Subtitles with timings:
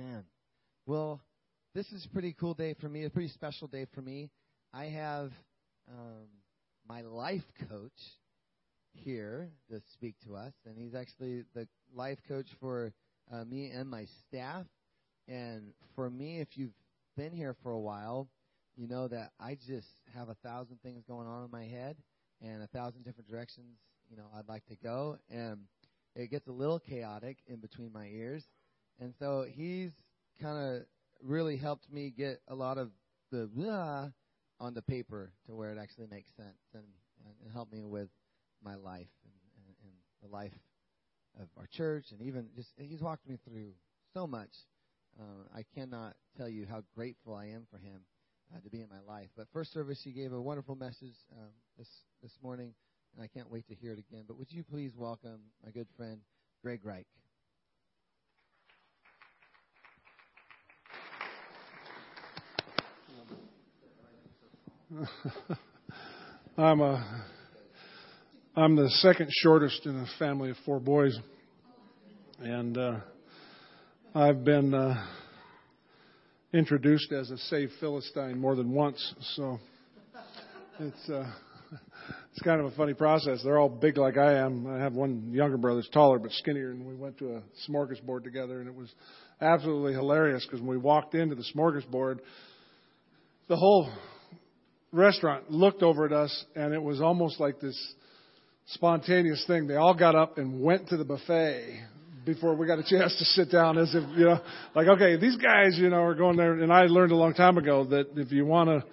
[0.00, 0.24] Amen.
[0.86, 1.20] Well,
[1.74, 4.30] this is a pretty cool day for me, a pretty special day for me.
[4.72, 5.30] I have
[5.90, 6.26] um,
[6.88, 7.92] my life coach
[8.94, 12.94] here to speak to us, and he's actually the life coach for
[13.30, 14.64] uh, me and my staff.
[15.28, 16.72] And for me, if you've
[17.14, 18.26] been here for a while,
[18.76, 21.96] you know that I just have a thousand things going on in my head
[22.40, 23.76] and a thousand different directions,
[24.10, 25.18] you know, I'd like to go.
[25.28, 25.58] And
[26.16, 28.44] it gets a little chaotic in between my ears.
[29.00, 29.90] And so he's
[30.40, 30.82] kind of
[31.22, 32.90] really helped me get a lot of
[33.32, 34.08] the blah
[34.58, 36.84] on the paper to where it actually makes sense and,
[37.42, 38.08] and help me with
[38.62, 39.92] my life and, and, and
[40.22, 40.52] the life
[41.40, 43.72] of our church and even just he's walked me through
[44.12, 44.50] so much.
[45.18, 48.00] Uh, I cannot tell you how grateful I am for him
[48.54, 49.28] uh, to be in my life.
[49.36, 51.88] But first service, he gave a wonderful message um, this
[52.22, 52.74] this morning,
[53.14, 54.24] and I can't wait to hear it again.
[54.26, 56.20] But would you please welcome my good friend
[56.62, 57.06] Greg Reich?
[66.58, 67.24] I'm a
[68.56, 71.16] I'm the second shortest in a family of four boys,
[72.40, 72.96] and uh,
[74.14, 75.06] I've been uh,
[76.52, 79.14] introduced as a saved Philistine more than once.
[79.36, 79.60] So
[80.80, 81.30] it's uh,
[82.32, 83.42] it's kind of a funny process.
[83.44, 84.66] They're all big like I am.
[84.66, 88.24] I have one younger brother that's taller but skinnier, and we went to a smorgasbord
[88.24, 88.92] together, and it was
[89.40, 92.18] absolutely hilarious because when we walked into the smorgasbord,
[93.46, 93.88] the whole
[94.92, 97.94] restaurant looked over at us, and it was almost like this
[98.66, 99.66] spontaneous thing.
[99.66, 101.80] They all got up and went to the buffet
[102.24, 104.40] before we got a chance to sit down as if, you know,
[104.74, 106.52] like, okay, these guys, you know, are going there.
[106.52, 108.84] And I learned a long time ago that if you want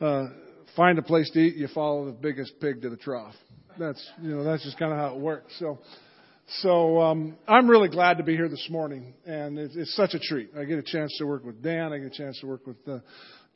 [0.00, 0.28] to, uh,
[0.74, 3.34] find a place to eat, you follow the biggest pig to the trough.
[3.78, 5.52] That's, you know, that's just kind of how it works.
[5.58, 5.78] So,
[6.60, 10.18] so, um, I'm really glad to be here this morning and it's, it's such a
[10.18, 10.50] treat.
[10.58, 11.92] I get a chance to work with Dan.
[11.92, 12.98] I get a chance to work with, uh,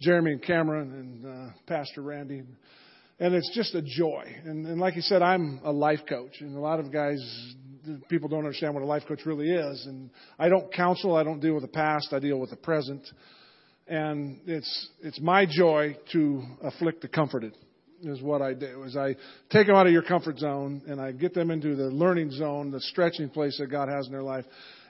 [0.00, 2.42] Jeremy and Cameron and, uh, Pastor Randy
[3.18, 4.24] and it's just a joy.
[4.44, 7.18] And, and like you said, I'm a life coach, and a lot of guys,
[8.08, 9.86] people don't understand what a life coach really is.
[9.86, 13.06] And I don't counsel, I don't deal with the past, I deal with the present.
[13.88, 17.56] And it's it's my joy to afflict the comforted
[18.02, 18.82] is what I do.
[18.82, 19.14] Is I
[19.50, 22.72] take them out of your comfort zone and I get them into the learning zone,
[22.72, 24.44] the stretching place that God has in their life,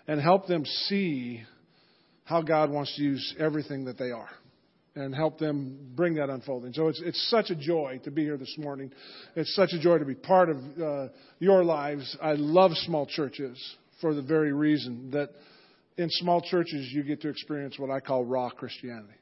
[0.09, 1.43] and help them see
[2.25, 4.31] how God wants to use everything that they are
[4.97, 6.73] and help them bring that unfolding.
[6.73, 8.91] So it's, it's such a joy to be here this morning.
[9.37, 11.09] It's such a joy to be part of uh,
[11.39, 12.17] your lives.
[12.21, 13.63] I love small churches
[14.01, 15.29] for the very reason that
[15.99, 19.13] in small churches you get to experience what I call raw Christianity.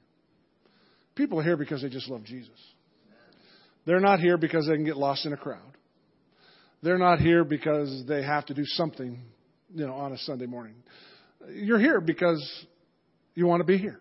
[1.17, 2.59] People are here because they just love Jesus.
[3.85, 5.59] They're not here because they can get lost in a crowd.
[6.83, 9.21] They're not here because they have to do something,
[9.75, 10.75] you know, on a Sunday morning.
[11.53, 12.65] You're here because
[13.35, 13.99] you want to be here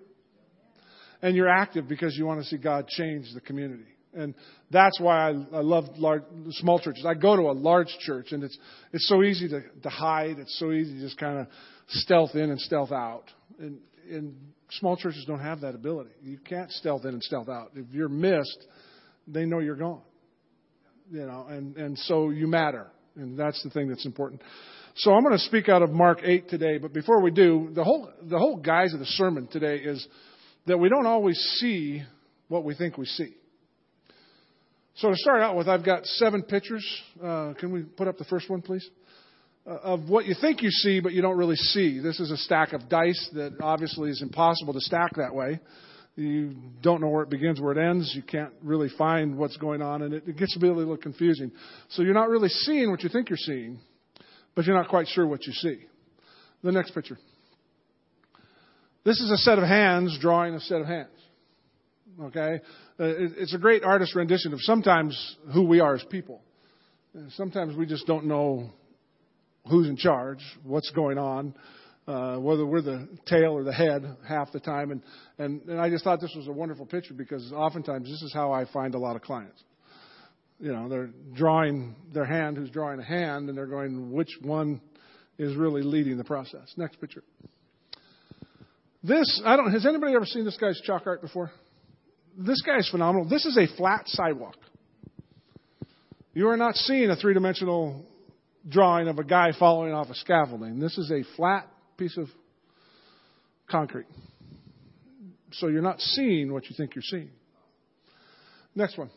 [1.24, 3.86] and you're active because you want to see God change the community.
[4.14, 4.36] And
[4.70, 7.04] that's why I, I love large, small churches.
[7.08, 8.56] I go to a large church, and it's
[8.92, 10.38] it's so easy to, to hide.
[10.38, 11.48] It's so easy to just kind of
[11.88, 13.24] stealth in and stealth out.
[13.58, 13.80] And,
[14.12, 14.36] and
[14.72, 16.12] small churches don't have that ability.
[16.22, 17.72] You can't stealth in and stealth out.
[17.74, 18.68] If you're missed,
[19.26, 20.02] they know you're gone.
[21.10, 24.42] You know, and and so you matter, and that's the thing that's important.
[24.98, 26.78] So I'm going to speak out of Mark 8 today.
[26.78, 30.08] But before we do, the whole the whole guise of the sermon today is
[30.66, 32.04] that we don't always see
[32.48, 33.36] what we think we see.
[34.96, 36.86] So to start out with, I've got seven pictures.
[37.22, 38.88] Uh, can we put up the first one, please?
[39.66, 42.00] Uh, of what you think you see, but you don't really see.
[42.00, 45.60] This is a stack of dice that obviously is impossible to stack that way.
[46.16, 48.12] You don't know where it begins, where it ends.
[48.14, 50.98] You can't really find what's going on, and it, it gets to be a little
[50.98, 51.52] confusing.
[51.90, 53.80] So you're not really seeing what you think you're seeing,
[54.54, 55.80] but you're not quite sure what you see.
[56.62, 57.18] The next picture.
[59.04, 61.10] This is a set of hands drawing a set of hands.
[62.22, 62.62] Okay?
[63.00, 63.04] Uh,
[63.38, 66.42] it's a great artist rendition of sometimes who we are as people.
[67.32, 68.72] Sometimes we just don't know
[69.70, 71.54] who's in charge, what's going on,
[72.08, 74.92] uh, whether we're the tail or the head half the time.
[74.92, 75.02] And,
[75.38, 78.52] and, and I just thought this was a wonderful picture because oftentimes this is how
[78.52, 79.62] I find a lot of clients.
[80.60, 84.82] You know, they're drawing their hand, who's drawing a hand, and they're going, which one
[85.38, 86.74] is really leading the process?
[86.78, 87.24] Next picture.
[89.04, 91.52] This, I don't, has anybody ever seen this guy's chalk art before?
[92.38, 93.28] This guy is phenomenal.
[93.28, 94.56] This is a flat sidewalk.
[96.34, 98.06] You are not seeing a three dimensional
[98.68, 100.80] drawing of a guy following off a scaffolding.
[100.80, 101.68] This is a flat
[101.98, 102.28] piece of
[103.70, 104.08] concrete.
[105.52, 107.30] So you're not seeing what you think you're seeing.
[108.74, 109.12] Next one.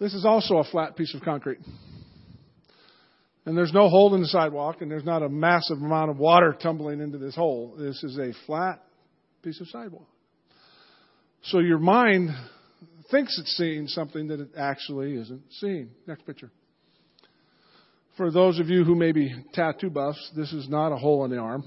[0.00, 1.60] This is also a flat piece of concrete.
[3.46, 6.54] And there's no hole in the sidewalk, and there's not a massive amount of water
[6.60, 7.76] tumbling into this hole.
[7.78, 8.82] This is a flat
[9.42, 10.08] piece of sidewalk.
[11.42, 12.30] So your mind
[13.08, 15.90] thinks it's seeing something that it actually isn't seeing.
[16.08, 16.50] Next picture.
[18.16, 21.30] For those of you who may be tattoo buffs, this is not a hole in
[21.30, 21.62] the arm.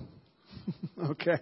[1.12, 1.38] okay?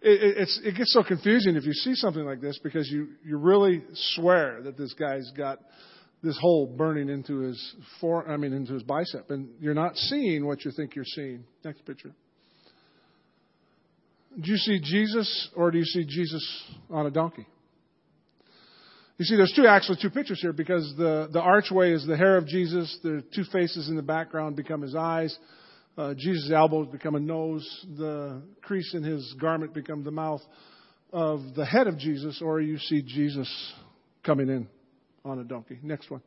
[0.00, 3.82] It, it gets so confusing if you see something like this because you, you really
[4.14, 5.58] swear that this guy's got
[6.26, 10.44] this hole burning into his fore, I mean into his bicep, and you're not seeing
[10.44, 11.44] what you think you're seeing.
[11.64, 12.12] Next picture.
[14.38, 17.46] Do you see Jesus or do you see Jesus on a donkey?
[19.18, 22.36] You see, there's two actually two pictures here because the the archway is the hair
[22.36, 22.98] of Jesus.
[23.02, 25.34] The two faces in the background become his eyes.
[25.96, 27.66] Uh, Jesus' elbows become a nose.
[27.96, 30.42] The crease in his garment become the mouth
[31.12, 33.48] of the head of Jesus, or you see Jesus
[34.22, 34.68] coming in
[35.26, 35.78] on a donkey.
[35.82, 36.22] Next one.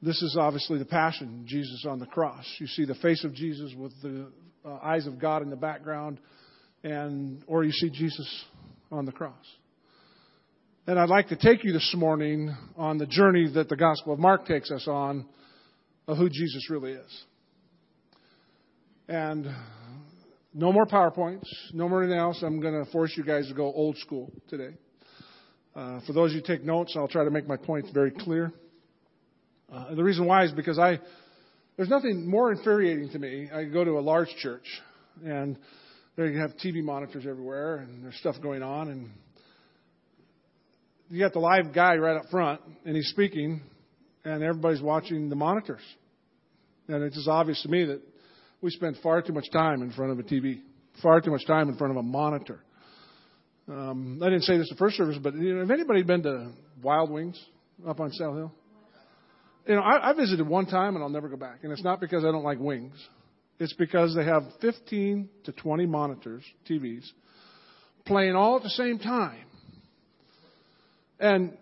[0.00, 2.44] This is obviously the passion, Jesus on the cross.
[2.58, 4.32] You see the face of Jesus with the
[4.64, 6.18] uh, eyes of God in the background,
[6.82, 8.44] and or you see Jesus
[8.90, 9.44] on the cross.
[10.86, 14.18] And I'd like to take you this morning on the journey that the Gospel of
[14.18, 15.26] Mark takes us on
[16.08, 17.24] of who Jesus really is.
[19.08, 19.46] And
[20.52, 22.42] no more PowerPoints, no more anything else.
[22.42, 24.74] I'm going to force you guys to go old school today.
[25.74, 28.10] Uh, for those of you who take notes, I'll try to make my points very
[28.10, 28.52] clear.
[29.72, 31.00] Uh, the reason why is because I,
[31.76, 33.48] there's nothing more infuriating to me.
[33.50, 34.66] I go to a large church,
[35.24, 35.56] and
[36.16, 39.10] they have TV monitors everywhere, and there's stuff going on, and
[41.08, 43.62] you got the live guy right up front, and he's speaking,
[44.24, 45.80] and everybody's watching the monitors.
[46.88, 48.02] And it's just obvious to me that
[48.60, 50.60] we spend far too much time in front of a TV,
[51.02, 52.60] far too much time in front of a monitor.
[53.68, 56.50] Um, I didn't say this the first service, but you know, have anybody been to
[56.82, 57.40] Wild Wings
[57.86, 58.52] up on South Hill?
[59.66, 61.60] You know, I, I visited one time and I'll never go back.
[61.62, 62.94] And it's not because I don't like wings.
[63.60, 67.08] It's because they have 15 to 20 monitors, TVs,
[68.04, 69.44] playing all at the same time.
[71.20, 71.56] And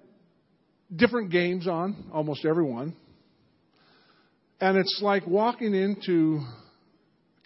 [0.95, 2.97] different games on, almost every one.
[4.61, 6.41] And it's like walking into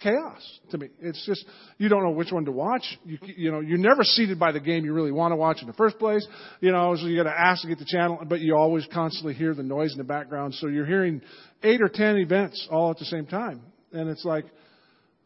[0.01, 0.89] chaos to me.
[1.01, 1.45] It's just
[1.77, 2.83] you don't know which one to watch.
[3.05, 5.67] You you know you're never seated by the game you really want to watch in
[5.67, 6.25] the first place.
[6.61, 9.33] You know, so you got to ask to get the channel, but you always constantly
[9.33, 10.53] hear the noise in the background.
[10.55, 11.21] So you're hearing
[11.63, 13.61] eight or ten events all at the same time,
[13.91, 14.45] and it's like,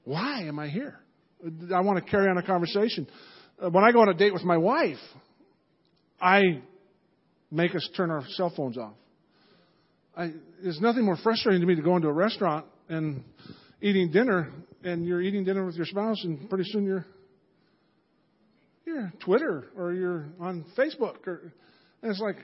[0.03, 0.99] why am I here?
[1.73, 3.07] I want to carry on a conversation.
[3.61, 4.97] Uh, when I go on a date with my wife,
[6.21, 6.61] I
[7.51, 8.93] make us turn our cell phones off.
[10.15, 13.23] I, there's nothing more frustrating to me to go into a restaurant and
[13.81, 14.51] eating dinner
[14.83, 17.05] and you're eating dinner with your spouse, and pretty soon you're
[18.85, 21.53] you're Twitter or you're on Facebook, or
[22.01, 22.37] and it's like,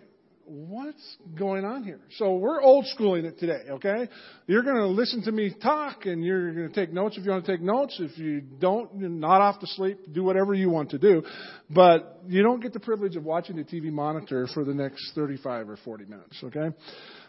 [0.45, 1.99] what's going on here?
[2.17, 4.07] So we're old schooling it today, okay?
[4.45, 7.31] You're going to listen to me talk, and you're going to take notes if you
[7.31, 7.97] want to take notes.
[7.99, 9.97] If you don't, you're not off to sleep.
[10.13, 11.23] Do whatever you want to do,
[11.69, 15.69] but you don't get the privilege of watching the TV monitor for the next 35
[15.69, 16.75] or 40 minutes, okay?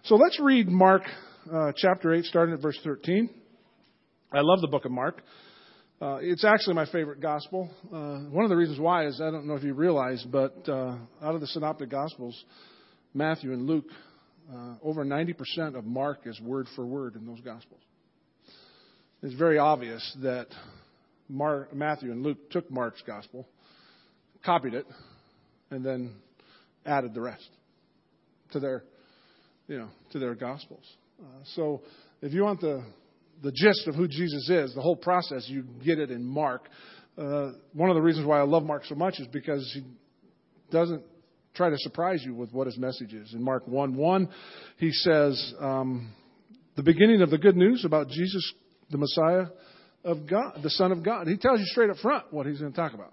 [0.05, 1.03] So let's read Mark
[1.53, 3.31] uh, chapter 8, starting at verse 13.
[4.33, 5.23] I love the book of Mark.
[6.03, 7.71] Uh, it's actually my favorite gospel.
[7.85, 10.97] Uh, one of the reasons why is I don't know if you realize, but uh,
[11.23, 12.37] out of the synoptic gospels,
[13.15, 13.87] Matthew and Luke,
[14.53, 17.81] uh, over 90% of Mark is word for word in those gospels.
[19.23, 20.49] It's very obvious that
[21.29, 23.47] Mark, Matthew and Luke took Mark's gospel,
[24.45, 24.87] copied it,
[25.71, 26.17] and then
[26.85, 27.49] added the rest
[28.53, 28.83] to their,
[29.69, 30.85] you know, to their gospels.
[31.21, 31.83] Uh, so
[32.23, 32.83] if you want the
[33.43, 36.69] the gist of who Jesus is, the whole process, you get it in Mark.
[37.17, 39.83] Uh, one of the reasons why I love Mark so much is because he
[40.71, 41.03] doesn't
[41.55, 43.33] try to surprise you with what his message is.
[43.33, 44.29] In Mark 1 1,
[44.79, 46.13] he says, um,
[46.77, 48.53] the beginning of the good news about Jesus,
[48.91, 49.47] the Messiah
[50.05, 51.27] of God, the Son of God.
[51.27, 53.13] He tells you straight up front what he's going to talk about.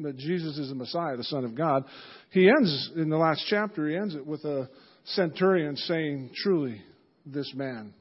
[0.00, 1.84] That Jesus is the Messiah, the Son of God.
[2.30, 4.68] He ends, in the last chapter, he ends it with a
[5.04, 6.82] centurion saying, Truly,
[7.24, 7.94] this man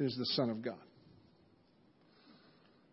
[0.00, 0.78] is the Son of God.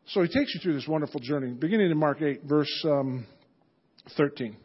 [0.08, 3.26] So he takes you through this wonderful journey, beginning in Mark 8, verse um,
[4.16, 4.56] 13.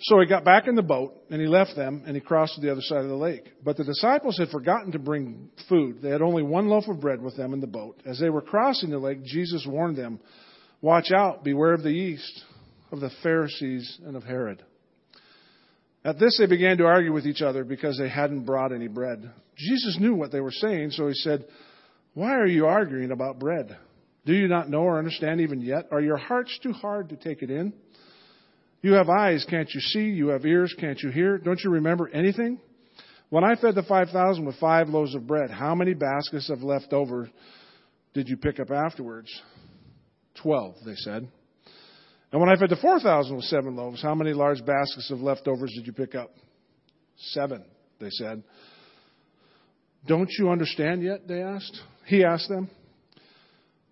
[0.00, 2.60] So he got back in the boat and he left them and he crossed to
[2.60, 3.44] the other side of the lake.
[3.64, 6.02] But the disciples had forgotten to bring food.
[6.02, 8.02] They had only one loaf of bread with them in the boat.
[8.04, 10.18] As they were crossing the lake, Jesus warned them,
[10.80, 12.42] Watch out, beware of the yeast,
[12.90, 14.64] of the Pharisees and of Herod.
[16.04, 19.30] At this, they began to argue with each other because they hadn't brought any bread.
[19.56, 21.44] Jesus knew what they were saying, so he said,
[22.14, 23.76] Why are you arguing about bread?
[24.24, 25.88] Do you not know or understand even yet?
[25.90, 27.72] Are your hearts too hard to take it in?
[28.80, 30.06] You have eyes, can't you see?
[30.06, 31.38] You have ears, can't you hear?
[31.38, 32.60] Don't you remember anything?
[33.30, 37.30] When I fed the 5,000 with five loaves of bread, how many baskets of leftover
[38.12, 39.28] did you pick up afterwards?
[40.42, 41.28] Twelve, they said.
[42.32, 45.72] And when I fed the 4,000 with seven loaves, how many large baskets of leftovers
[45.76, 46.30] did you pick up?
[47.16, 47.64] Seven,
[48.00, 48.42] they said.
[50.06, 51.28] Don't you understand yet?
[51.28, 51.78] They asked.
[52.06, 52.70] He asked them.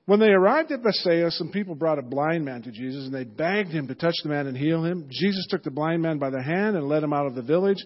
[0.07, 3.25] When they arrived at Bethsaida, some people brought a blind man to Jesus, and they
[3.25, 5.07] begged him to touch the man and heal him.
[5.11, 7.85] Jesus took the blind man by the hand and led him out of the village.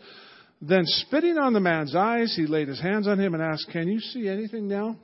[0.62, 3.88] Then, spitting on the man's eyes, he laid his hands on him and asked, Can
[3.88, 4.96] you see anything now?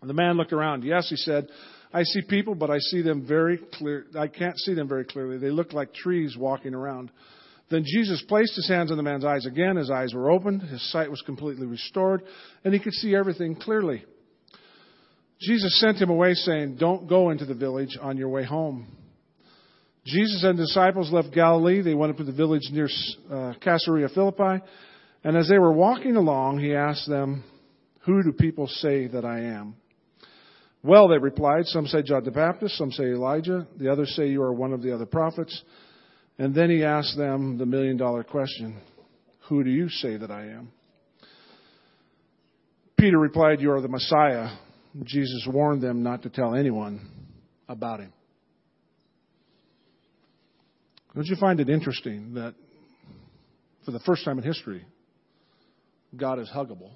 [0.00, 0.82] And the man looked around.
[0.82, 1.48] Yes, he said,
[1.96, 4.04] I see people, but I see them very clear.
[4.18, 5.38] I can't see them very clearly.
[5.38, 7.10] They look like trees walking around.
[7.70, 9.76] Then Jesus placed his hands on the man's eyes again.
[9.76, 10.60] His eyes were opened.
[10.60, 12.22] His sight was completely restored,
[12.64, 14.04] and he could see everything clearly.
[15.40, 18.86] Jesus sent him away, saying, Don't go into the village on your way home.
[20.04, 21.80] Jesus and disciples left Galilee.
[21.80, 22.90] They went up to the village near
[23.32, 24.62] uh, Caesarea Philippi.
[25.24, 27.42] And as they were walking along, he asked them,
[28.04, 29.76] Who do people say that I am?
[30.86, 34.40] Well, they replied, Some say John the Baptist, some say Elijah, the others say you
[34.42, 35.62] are one of the other prophets.
[36.38, 38.80] And then he asked them the million dollar question
[39.48, 40.70] Who do you say that I am?
[42.96, 44.56] Peter replied, You are the Messiah.
[45.02, 47.10] Jesus warned them not to tell anyone
[47.68, 48.12] about him.
[51.16, 52.54] Don't you find it interesting that
[53.84, 54.84] for the first time in history,
[56.16, 56.92] God is huggable?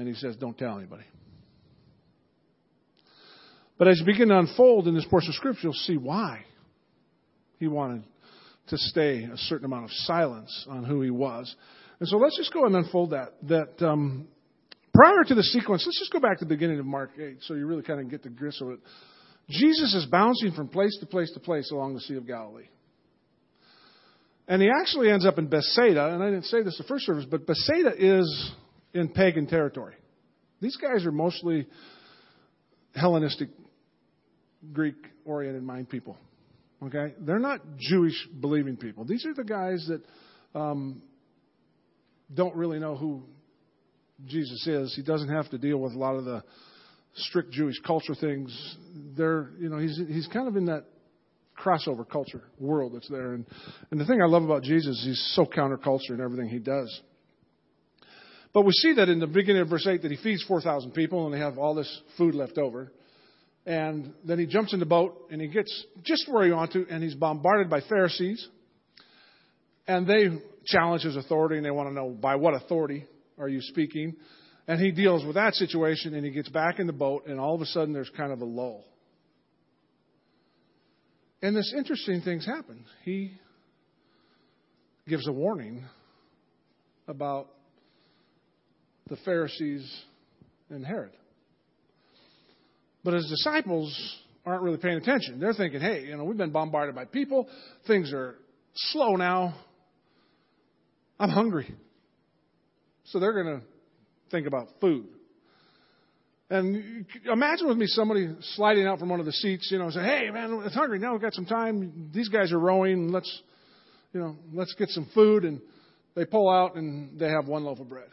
[0.00, 1.04] And he says, Don't tell anybody.
[3.76, 6.44] But as you begin to unfold in this portion of Scripture, you'll see why
[7.58, 8.04] he wanted
[8.68, 11.54] to stay a certain amount of silence on who he was.
[11.98, 13.34] And so let's just go and unfold that.
[13.48, 14.28] That um,
[14.94, 17.52] prior to the sequence, let's just go back to the beginning of Mark 8 so
[17.52, 18.80] you really kind of get the grist of it.
[19.50, 22.68] Jesus is bouncing from place to place to place along the Sea of Galilee.
[24.48, 27.26] And he actually ends up in Bethsaida, and I didn't say this the first service,
[27.30, 28.52] but Bethsaida is
[28.94, 29.94] in pagan territory.
[30.60, 31.66] These guys are mostly
[32.94, 33.48] Hellenistic,
[34.72, 36.16] Greek oriented mind people.
[36.82, 37.14] Okay?
[37.20, 39.04] They're not Jewish believing people.
[39.04, 41.02] These are the guys that um,
[42.34, 43.22] don't really know who
[44.26, 44.94] Jesus is.
[44.94, 46.42] He doesn't have to deal with a lot of the
[47.14, 48.76] strict Jewish culture things.
[49.16, 50.84] They're, you know, he's he's kind of in that
[51.58, 53.32] crossover culture world that's there.
[53.32, 53.46] And
[53.90, 57.00] and the thing I love about Jesus, he's so counterculture in everything he does.
[58.52, 61.26] But we see that in the beginning of verse 8 that he feeds 4,000 people
[61.26, 62.90] and they have all this food left over.
[63.64, 66.86] And then he jumps in the boat and he gets just where he wants to
[66.90, 68.46] and he's bombarded by Pharisees.
[69.86, 70.28] And they
[70.66, 73.06] challenge his authority and they want to know by what authority
[73.38, 74.16] are you speaking?
[74.66, 77.54] And he deals with that situation and he gets back in the boat and all
[77.54, 78.84] of a sudden there's kind of a lull.
[81.42, 82.84] And this interesting things happen.
[83.04, 83.32] He
[85.08, 85.84] gives a warning
[87.08, 87.48] about
[89.10, 89.92] the Pharisees
[90.70, 91.10] and Herod.
[93.04, 93.92] But his disciples
[94.46, 95.40] aren't really paying attention.
[95.40, 97.48] They're thinking, hey, you know, we've been bombarded by people.
[97.86, 98.36] Things are
[98.74, 99.54] slow now.
[101.18, 101.74] I'm hungry.
[103.04, 103.66] So they're going to
[104.30, 105.06] think about food.
[106.48, 110.02] And imagine with me somebody sliding out from one of the seats, you know, say,
[110.02, 110.98] "Hey, man, it's hungry.
[110.98, 112.10] Now we've got some time.
[112.12, 113.12] These guys are rowing.
[113.12, 113.42] Let's,
[114.12, 115.60] you know, let's get some food." And
[116.16, 118.08] they pull out and they have one loaf of bread.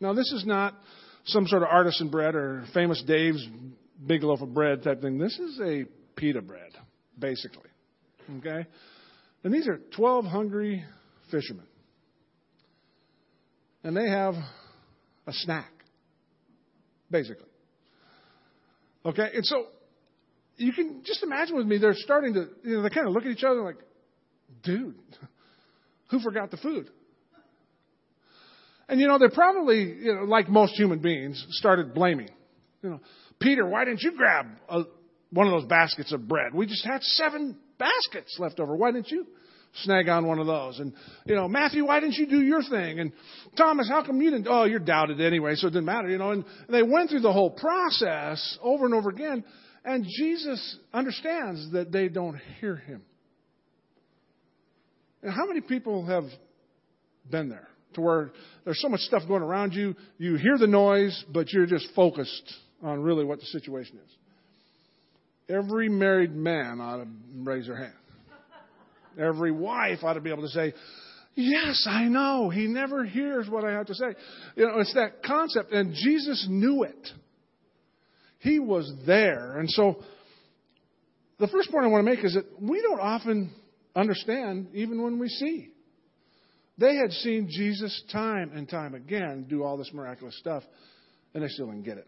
[0.00, 0.74] Now, this is not
[1.24, 3.46] some sort of artisan bread or famous Dave's
[4.06, 5.18] big loaf of bread type thing.
[5.18, 5.84] This is a
[6.16, 6.70] pita bread,
[7.18, 7.70] basically.
[8.38, 8.66] Okay?
[9.44, 10.84] And these are 12 hungry
[11.30, 11.66] fishermen.
[13.82, 14.34] And they have
[15.26, 15.70] a snack,
[17.10, 17.48] basically.
[19.04, 19.28] Okay?
[19.34, 19.66] And so
[20.56, 23.24] you can just imagine with me, they're starting to, you know, they kind of look
[23.24, 23.78] at each other like,
[24.62, 24.96] dude,
[26.10, 26.90] who forgot the food?
[28.88, 32.30] And you know, they probably, you know, like most human beings, started blaming.
[32.82, 33.00] You know,
[33.40, 34.82] Peter, why didn't you grab a,
[35.30, 36.54] one of those baskets of bread?
[36.54, 38.74] We just had seven baskets left over.
[38.74, 39.26] Why didn't you
[39.82, 40.78] snag on one of those?
[40.78, 40.94] And,
[41.26, 42.98] you know, Matthew, why didn't you do your thing?
[42.98, 43.12] And
[43.56, 44.46] Thomas, how come you didn't?
[44.48, 46.30] Oh, you're doubted anyway, so it didn't matter, you know.
[46.30, 49.44] And, and they went through the whole process over and over again.
[49.84, 53.02] And Jesus understands that they don't hear him.
[55.22, 56.24] And how many people have
[57.30, 58.30] been there to where
[58.64, 62.54] there's so much stuff going around you, you hear the noise, but you're just focused
[62.82, 65.54] on really what the situation is.
[65.54, 67.94] Every married man ought to raise their hand.
[69.18, 70.74] Every wife ought to be able to say,
[71.34, 72.50] Yes, I know.
[72.50, 74.06] He never hears what I have to say.
[74.56, 77.08] You know, it's that concept, and Jesus knew it.
[78.40, 79.58] He was there.
[79.58, 80.02] And so,
[81.38, 83.52] the first point I want to make is that we don't often
[83.94, 85.70] understand even when we see.
[86.78, 90.62] They had seen Jesus time and time again do all this miraculous stuff,
[91.34, 92.06] and they still didn't get it.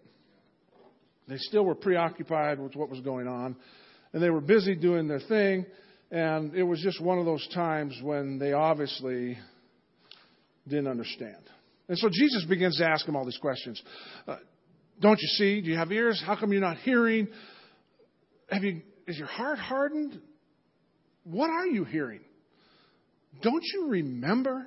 [1.28, 3.56] They still were preoccupied with what was going on,
[4.12, 5.66] and they were busy doing their thing,
[6.10, 9.38] and it was just one of those times when they obviously
[10.68, 11.42] didn't understand.
[11.88, 13.82] And so Jesus begins to ask them all these questions.
[14.26, 14.36] Uh,
[15.00, 15.60] don't you see?
[15.60, 16.22] Do you have ears?
[16.24, 17.28] How come you're not hearing?
[18.48, 20.20] Have you, is your heart hardened?
[21.24, 22.20] What are you hearing?
[23.42, 24.66] Don't you remember?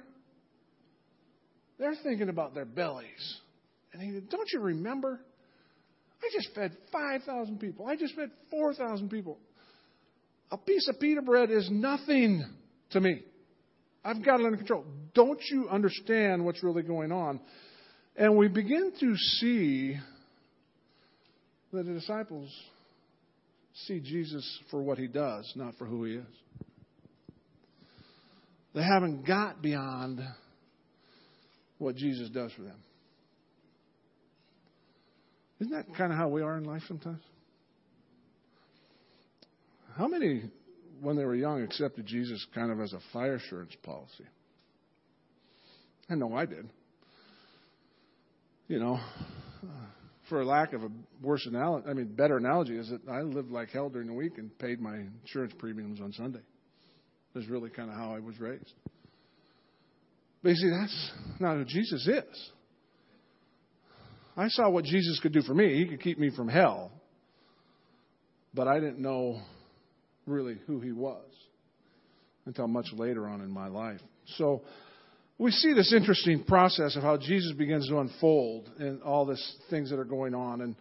[1.80, 3.38] They're thinking about their bellies.
[3.92, 5.20] And he said, Don't you remember?
[6.22, 7.86] I just fed 5,000 people.
[7.88, 9.38] I just fed 4,000 people.
[10.52, 12.46] A piece of pita bread is nothing
[12.92, 13.22] to me.
[14.06, 14.86] I've got it under control.
[15.14, 17.40] Don't you understand what's really going on?
[18.16, 19.98] And we begin to see
[21.72, 22.50] that the disciples
[23.88, 26.26] see Jesus for what he does, not for who he is.
[28.74, 30.22] They haven't got beyond
[31.78, 32.78] what Jesus does for them.
[35.60, 37.22] Isn't that kind of how we are in life sometimes?
[39.96, 40.44] How many,
[41.02, 44.26] when they were young, accepted Jesus kind of as a fire insurance policy?
[46.10, 46.68] I know I did.
[48.68, 49.00] You know,
[50.30, 50.90] for lack of a
[51.22, 54.38] worse analogy, I mean, better analogy is that I lived like hell during the week
[54.38, 56.42] and paid my insurance premiums on Sunday.
[57.34, 58.74] That's really kind of how I was raised.
[60.42, 62.52] But you see, that's not who Jesus is.
[64.36, 65.78] I saw what Jesus could do for me.
[65.78, 66.92] He could keep me from hell.
[68.54, 69.42] But I didn't know
[70.28, 71.24] really who he was
[72.46, 74.00] until much later on in my life.
[74.38, 74.64] So
[75.38, 79.90] we see this interesting process of how Jesus begins to unfold and all these things
[79.90, 80.62] that are going on.
[80.62, 80.76] And,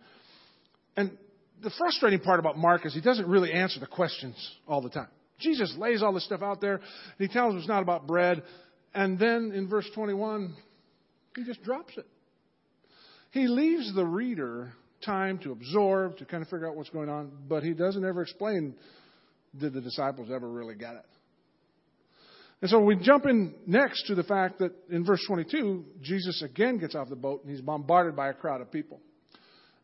[0.97, 1.17] and
[1.63, 4.35] the frustrating part about Mark is he doesn't really answer the questions
[4.67, 5.09] all the time.
[5.43, 6.83] Jesus lays all this stuff out there, and
[7.19, 8.43] he tells us it's not about bread.
[8.95, 10.55] And then in verse 21,
[11.37, 12.07] he just drops it.
[13.31, 14.73] He leaves the reader
[15.05, 18.23] time to absorb, to kind of figure out what's going on, but he doesn't ever
[18.23, 18.75] explain
[19.59, 21.07] did the disciples ever really get it.
[22.63, 26.79] And so we jump in next to the fact that in verse 22, Jesus again
[26.79, 29.01] gets off the boat and he's bombarded by a crowd of people.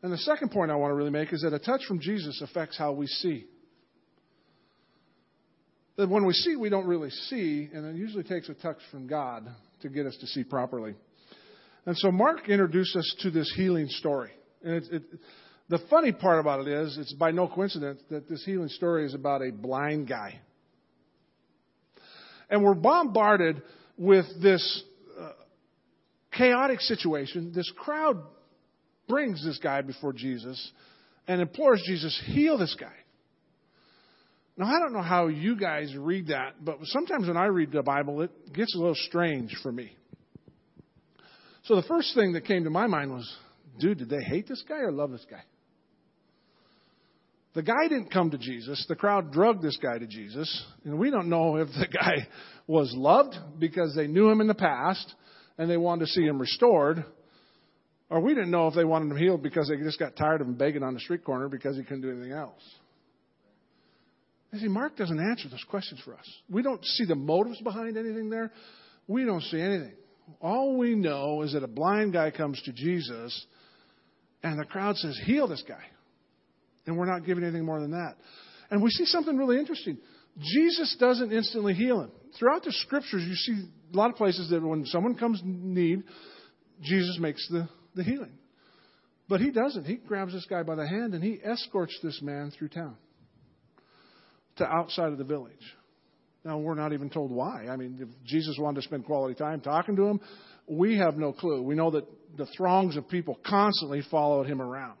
[0.01, 2.41] And the second point I want to really make is that a touch from Jesus
[2.41, 3.45] affects how we see
[5.99, 9.05] that when we see, we don't really see, and it usually takes a touch from
[9.05, 9.45] God
[9.81, 10.95] to get us to see properly.
[11.85, 14.31] And so Mark introduced us to this healing story.
[14.63, 15.03] And it, it,
[15.67, 19.13] the funny part about it is, it's by no coincidence that this healing story is
[19.13, 20.39] about a blind guy.
[22.49, 23.61] And we're bombarded
[23.97, 24.83] with this
[25.19, 25.31] uh,
[26.31, 27.51] chaotic situation.
[27.53, 28.23] This crowd
[29.09, 30.71] brings this guy before Jesus
[31.27, 32.95] and implores Jesus, heal this guy.
[34.59, 37.81] Now, I don't know how you guys read that, but sometimes when I read the
[37.81, 39.95] Bible, it gets a little strange for me.
[41.63, 43.37] So the first thing that came to my mind was,
[43.79, 45.43] dude, did they hate this guy or love this guy?
[47.53, 48.85] The guy didn't come to Jesus.
[48.89, 50.65] The crowd drugged this guy to Jesus.
[50.83, 52.27] And we don't know if the guy
[52.67, 55.15] was loved because they knew him in the past
[55.57, 57.05] and they wanted to see him restored.
[58.09, 60.47] Or we didn't know if they wanted him healed because they just got tired of
[60.47, 62.61] him begging on the street corner because he couldn't do anything else.
[64.51, 66.25] You see, Mark doesn't answer those questions for us.
[66.49, 68.51] We don't see the motives behind anything there.
[69.07, 69.93] We don't see anything.
[70.41, 73.45] All we know is that a blind guy comes to Jesus
[74.43, 75.83] and the crowd says, Heal this guy.
[76.85, 78.15] And we're not giving anything more than that.
[78.71, 79.97] And we see something really interesting.
[80.39, 82.11] Jesus doesn't instantly heal him.
[82.37, 86.03] Throughout the scriptures, you see a lot of places that when someone comes in need,
[86.81, 88.37] Jesus makes the, the healing.
[89.27, 89.85] But he doesn't.
[89.85, 92.95] He grabs this guy by the hand and he escorts this man through town
[94.59, 95.53] to outside of the village.
[96.45, 97.67] Now, we're not even told why.
[97.67, 100.21] I mean, if Jesus wanted to spend quality time talking to him,
[100.67, 101.61] we have no clue.
[101.61, 102.05] We know that
[102.37, 104.97] the throngs of people constantly followed him around.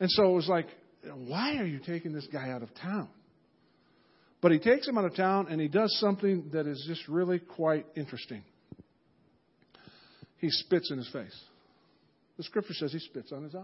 [0.00, 0.66] And so it was like,
[1.14, 3.08] why are you taking this guy out of town?
[4.40, 7.38] But he takes him out of town and he does something that is just really
[7.38, 8.42] quite interesting.
[10.38, 11.38] He spits in his face.
[12.36, 13.62] The scripture says he spits on his eyes.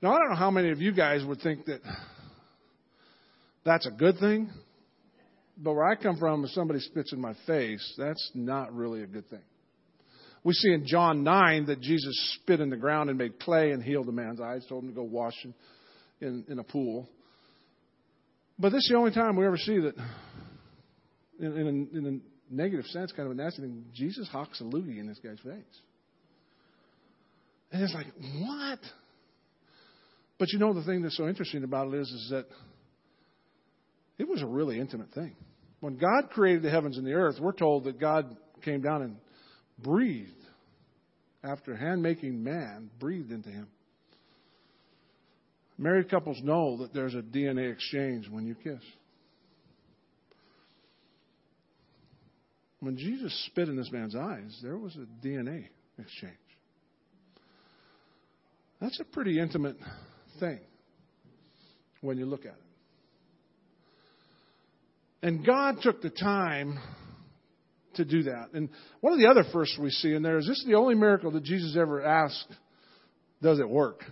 [0.00, 1.80] Now, I don't know how many of you guys would think that
[3.64, 4.50] that's a good thing.
[5.56, 9.06] But where I come from, if somebody spits in my face, that's not really a
[9.06, 9.42] good thing.
[10.44, 13.82] We see in John 9 that Jesus spit in the ground and made clay and
[13.82, 15.54] healed the man's eyes, told him to go wash in,
[16.20, 17.08] in, in a pool.
[18.58, 19.94] But this is the only time we ever see that,
[21.38, 24.64] in, in, a, in a negative sense, kind of a nasty thing, Jesus hawks a
[24.64, 25.80] loogie in this guy's face.
[27.70, 28.06] And it's like,
[28.40, 28.80] what?
[30.38, 32.46] But you know the thing that's so interesting about it is, is that
[34.22, 35.34] it was a really intimate thing.
[35.80, 39.16] When God created the heavens and the earth, we're told that God came down and
[39.82, 40.30] breathed,
[41.42, 43.66] after hand making man, breathed into him.
[45.76, 48.80] Married couples know that there's a DNA exchange when you kiss.
[52.78, 55.64] When Jesus spit in this man's eyes, there was a DNA
[55.98, 56.36] exchange.
[58.80, 59.78] That's a pretty intimate
[60.38, 60.60] thing
[62.02, 62.71] when you look at it.
[65.22, 66.78] And God took the time
[67.94, 68.50] to do that.
[68.54, 70.94] And one of the other firsts we see in there is this is the only
[70.94, 72.48] miracle that Jesus ever asked,
[73.40, 74.04] does it work?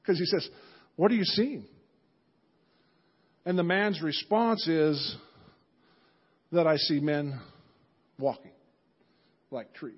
[0.00, 0.48] Because he says,
[0.96, 1.66] What are you seeing?
[3.44, 5.16] And the man's response is
[6.52, 7.40] that I see men
[8.18, 8.52] walking
[9.50, 9.94] like trees.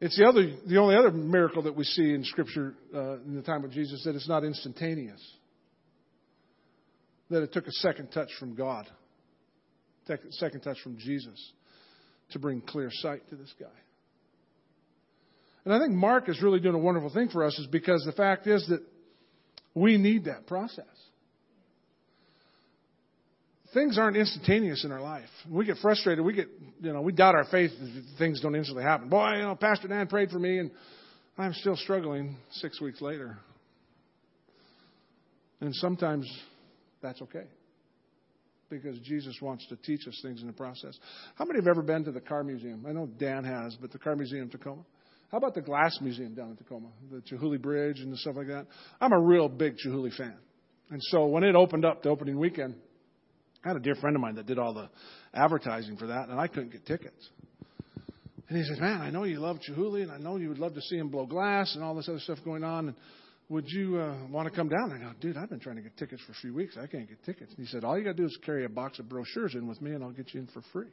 [0.00, 3.42] It's the other, the only other miracle that we see in Scripture uh, in the
[3.42, 5.20] time of Jesus that it's not instantaneous.
[7.30, 8.86] That it took a second touch from God,
[10.30, 11.52] second touch from Jesus,
[12.30, 13.66] to bring clear sight to this guy.
[15.64, 18.12] And I think Mark is really doing a wonderful thing for us, is because the
[18.12, 18.80] fact is that
[19.74, 20.86] we need that process
[23.74, 25.28] things aren't instantaneous in our life.
[25.50, 26.24] We get frustrated.
[26.24, 26.48] We get,
[26.80, 27.70] you know, we doubt our faith
[28.18, 29.08] things don't instantly happen.
[29.08, 30.70] Boy, you know, Pastor Dan prayed for me and
[31.36, 33.38] I'm still struggling six weeks later.
[35.60, 36.30] And sometimes
[37.02, 37.44] that's okay.
[38.70, 40.98] Because Jesus wants to teach us things in the process.
[41.36, 42.84] How many have ever been to the car museum?
[42.86, 44.82] I know Dan has, but the car museum in Tacoma.
[45.30, 46.88] How about the glass museum down in Tacoma?
[47.10, 48.66] The Chihuly Bridge and stuff like that.
[49.00, 50.36] I'm a real big Chihuly fan.
[50.90, 52.74] And so when it opened up the opening weekend,
[53.64, 54.88] I had a dear friend of mine that did all the
[55.34, 57.28] advertising for that, and I couldn't get tickets.
[58.48, 60.74] And he says, Man, I know you love Chihuly, and I know you would love
[60.74, 62.88] to see him blow glass and all this other stuff going on.
[62.88, 62.96] And
[63.48, 64.92] would you uh, want to come down?
[64.92, 66.76] I go, Dude, I've been trying to get tickets for a few weeks.
[66.76, 67.52] I can't get tickets.
[67.56, 69.66] And he said, All you got to do is carry a box of brochures in
[69.66, 70.88] with me, and I'll get you in for free.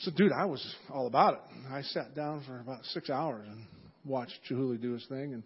[0.00, 1.40] So, dude, I was all about it.
[1.70, 3.62] I sat down for about six hours and
[4.04, 5.42] watched Chihuly do his thing and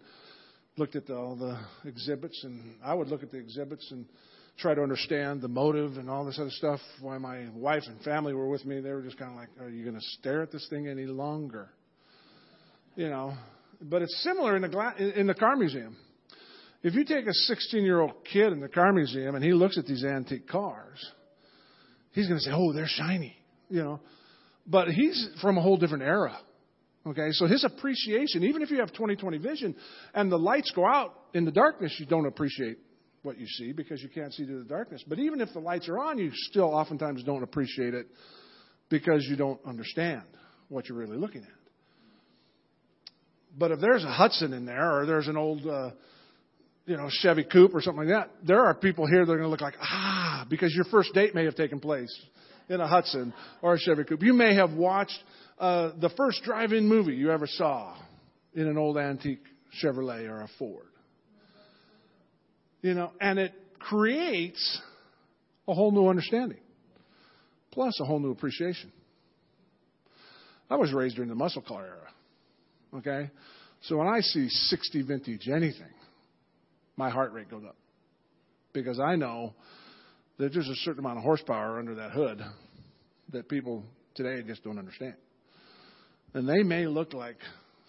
[0.75, 1.57] looked at the, all the
[1.87, 2.43] exhibits.
[2.43, 4.05] And I would look at the exhibits and
[4.57, 6.79] try to understand the motive and all this other stuff.
[6.99, 9.69] Why my wife and family were with me, they were just kind of like, "Are
[9.69, 11.69] you going to stare at this thing any longer?"
[12.95, 13.33] You know.
[13.81, 15.95] But it's similar in the gla- in the car museum.
[16.83, 19.77] If you take a 16 year old kid in the car museum and he looks
[19.77, 20.99] at these antique cars,
[22.11, 23.35] he's going to say, "Oh, they're shiny,"
[23.69, 23.99] you know.
[24.67, 26.37] But he's from a whole different era.
[27.05, 29.75] Okay, so his appreciation, even if you have 20/20 vision
[30.13, 32.77] and the lights go out in the darkness, you don't appreciate
[33.23, 35.03] what you see because you can't see through the darkness.
[35.07, 38.07] But even if the lights are on, you still oftentimes don't appreciate it
[38.89, 40.23] because you don't understand
[40.69, 41.60] what you're really looking at.
[43.57, 45.91] But if there's a Hudson in there or there's an old, uh,
[46.85, 49.47] you know, Chevy Coupe or something like that, there are people here that are going
[49.47, 52.13] to look like, ah, because your first date may have taken place
[52.69, 54.23] in a Hudson or a Chevy Coupe.
[54.23, 55.19] You may have watched
[55.59, 57.95] uh, the first drive-in movie you ever saw
[58.53, 59.43] in an old antique
[59.81, 60.85] Chevrolet or a Ford.
[62.81, 64.81] You know, and it creates
[65.67, 66.59] a whole new understanding,
[67.71, 68.91] plus a whole new appreciation.
[70.69, 72.07] I was raised during the muscle car era.
[72.95, 73.29] Okay?
[73.81, 75.93] So when I see 60 vintage anything,
[76.97, 77.75] my heart rate goes up.
[78.73, 79.53] Because I know
[80.37, 82.41] that there's a certain amount of horsepower under that hood
[83.31, 83.83] that people
[84.15, 85.15] today just don't understand.
[86.33, 87.37] And they may look like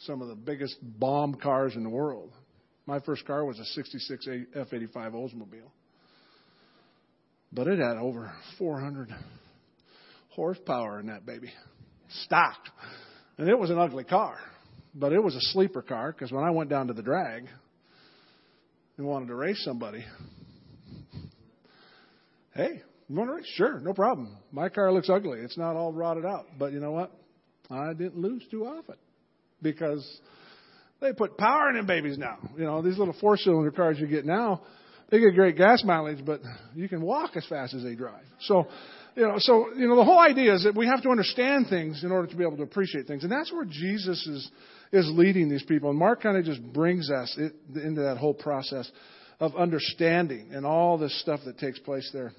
[0.00, 2.32] some of the biggest bomb cars in the world.
[2.86, 5.70] My first car was a 66 F 85 Oldsmobile.
[7.52, 9.14] But it had over 400
[10.30, 11.52] horsepower in that baby.
[12.24, 12.58] Stock.
[13.38, 14.38] And it was an ugly car.
[14.94, 17.46] But it was a sleeper car because when I went down to the drag
[18.96, 20.04] and wanted to race somebody,
[22.54, 23.46] hey, you want to race?
[23.54, 24.36] Sure, no problem.
[24.52, 25.40] My car looks ugly.
[25.40, 26.46] It's not all rotted out.
[26.58, 27.12] But you know what?
[27.70, 28.96] I didn't lose too often
[29.62, 30.06] because
[31.00, 32.38] they put power in them babies now.
[32.56, 34.62] You know, these little four cylinder cars you get now,
[35.10, 36.40] they get great gas mileage, but
[36.74, 38.24] you can walk as fast as they drive.
[38.40, 38.66] So,
[39.14, 42.02] you know, so, you know, the whole idea is that we have to understand things
[42.04, 43.22] in order to be able to appreciate things.
[43.22, 44.50] And that's where Jesus is,
[44.92, 45.90] is leading these people.
[45.90, 48.90] And Mark kind of just brings us it, into that whole process
[49.40, 52.32] of understanding and all this stuff that takes place there.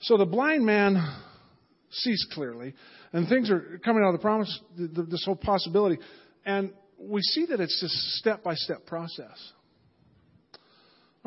[0.00, 0.96] So the blind man
[1.90, 2.74] sees clearly,
[3.12, 5.98] and things are coming out of the promise, this whole possibility.
[6.44, 9.52] And we see that it's this step by step process.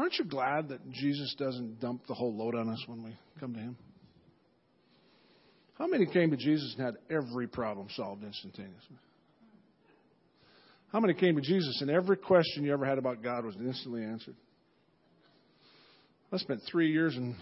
[0.02, 3.54] Aren't you glad that Jesus doesn't dump the whole load on us when we come
[3.54, 3.78] to Him?
[5.78, 8.98] How many came to Jesus and had every problem solved instantaneously?
[10.92, 14.04] How many came to Jesus and every question you ever had about God was instantly
[14.04, 14.34] answered?
[16.32, 17.36] I spent three years in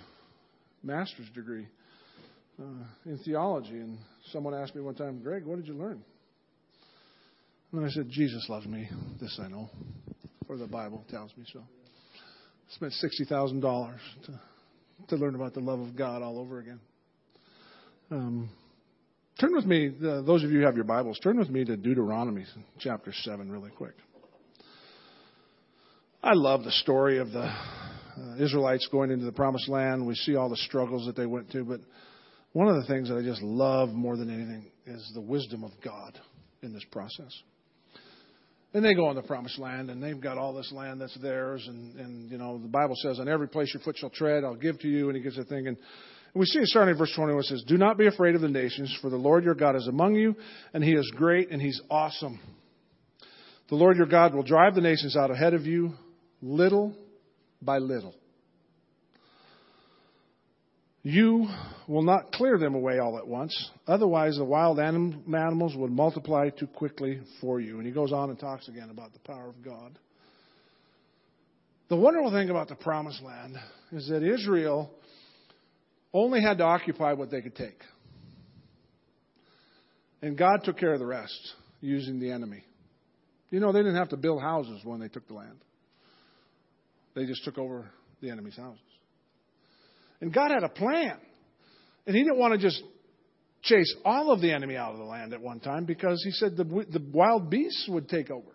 [0.83, 1.65] master's degree
[2.59, 3.99] uh, in theology, and
[4.33, 6.03] someone asked me one time, Greg, what did you learn?
[7.71, 8.89] And I said, Jesus loves me.
[9.21, 9.69] This I know,
[10.49, 11.63] or the Bible tells me so.
[12.75, 14.39] Spent sixty thousand dollars to
[15.07, 16.79] to learn about the love of God all over again.
[18.11, 18.49] Um,
[19.39, 21.77] turn with me, uh, those of you who have your Bibles, turn with me to
[21.77, 22.45] Deuteronomy
[22.79, 23.93] chapter 7 really quick.
[26.21, 30.05] I love the story of the uh, Israelites going into the promised land.
[30.05, 31.79] We see all the struggles that they went through, but
[32.51, 35.71] one of the things that I just love more than anything is the wisdom of
[35.83, 36.19] God
[36.61, 37.31] in this process.
[38.73, 41.65] And they go in the promised land, and they've got all this land that's theirs.
[41.67, 44.55] And, and you know, the Bible says, "On every place your foot shall tread, I'll
[44.55, 45.67] give to you." And he gives a thing.
[45.67, 45.77] And
[46.35, 47.39] we see it starting in verse 21.
[47.39, 49.87] It says, "Do not be afraid of the nations, for the Lord your God is
[49.87, 50.35] among you,
[50.73, 52.39] and He is great and He's awesome.
[53.69, 55.93] The Lord your God will drive the nations out ahead of you,
[56.41, 56.95] little
[57.61, 58.13] by little."
[61.09, 61.47] You
[61.87, 63.71] will not clear them away all at once.
[63.87, 67.77] Otherwise, the wild animals would multiply too quickly for you.
[67.77, 69.97] And he goes on and talks again about the power of God.
[71.89, 73.57] The wonderful thing about the promised land
[73.91, 74.91] is that Israel
[76.13, 77.81] only had to occupy what they could take.
[80.21, 82.63] And God took care of the rest using the enemy.
[83.49, 85.57] You know, they didn't have to build houses when they took the land,
[87.15, 87.89] they just took over
[88.21, 88.83] the enemy's houses.
[90.21, 91.17] And God had a plan.
[92.05, 92.81] And He didn't want to just
[93.61, 96.57] chase all of the enemy out of the land at one time because He said
[96.57, 98.51] the, the wild beasts would take over.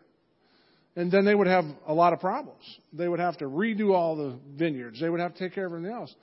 [0.96, 2.62] And then they would have a lot of problems.
[2.92, 5.00] They would have to redo all the vineyards.
[5.00, 6.14] They would have to take care of everything else.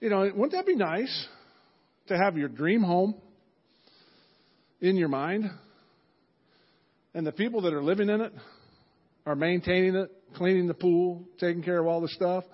[0.00, 1.26] You know, wouldn't that be nice
[2.06, 3.16] to have your dream home
[4.80, 5.50] in your mind?
[7.12, 8.32] And the people that are living in it
[9.26, 12.44] are maintaining it, cleaning the pool, taking care of all the stuff.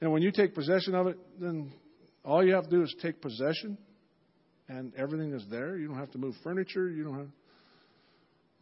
[0.00, 1.72] And when you take possession of it, then
[2.24, 3.78] all you have to do is take possession,
[4.68, 5.76] and everything is there.
[5.76, 6.88] You don't have to move furniture.
[6.88, 7.30] You don't have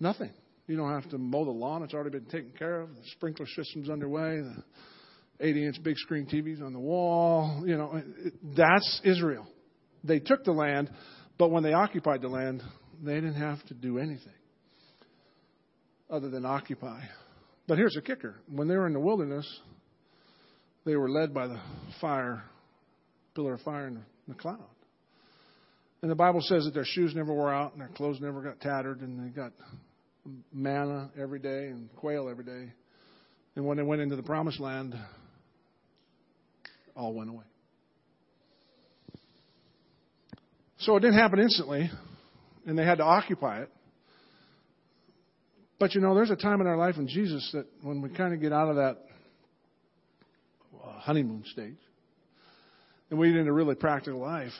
[0.00, 0.32] nothing.
[0.66, 1.82] You don't have to mow the lawn.
[1.82, 2.90] It's already been taken care of.
[2.90, 4.40] The sprinkler system's underway.
[4.40, 4.64] The
[5.40, 7.62] 80 inch big screen TVs on the wall.
[7.66, 8.02] You know,
[8.56, 9.46] that's Israel.
[10.02, 10.90] They took the land,
[11.38, 12.62] but when they occupied the land,
[13.02, 14.32] they didn't have to do anything
[16.08, 17.00] other than occupy.
[17.66, 19.46] But here's the kicker when they were in the wilderness,
[20.86, 21.60] they were led by the
[22.00, 22.44] fire,
[23.34, 24.64] pillar of fire in the cloud.
[26.00, 28.60] And the Bible says that their shoes never wore out and their clothes never got
[28.60, 29.52] tattered and they got
[30.52, 32.72] manna every day and quail every day.
[33.56, 34.94] And when they went into the promised land,
[36.94, 37.44] all went away.
[40.78, 41.90] So it didn't happen instantly,
[42.66, 43.70] and they had to occupy it.
[45.80, 48.34] But you know, there's a time in our life in Jesus that when we kind
[48.34, 48.98] of get out of that
[51.06, 51.78] honeymoon stage.
[53.10, 54.52] And we get into really practical life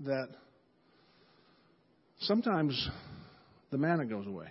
[0.00, 0.28] that
[2.20, 2.88] sometimes
[3.70, 4.48] the manna goes away.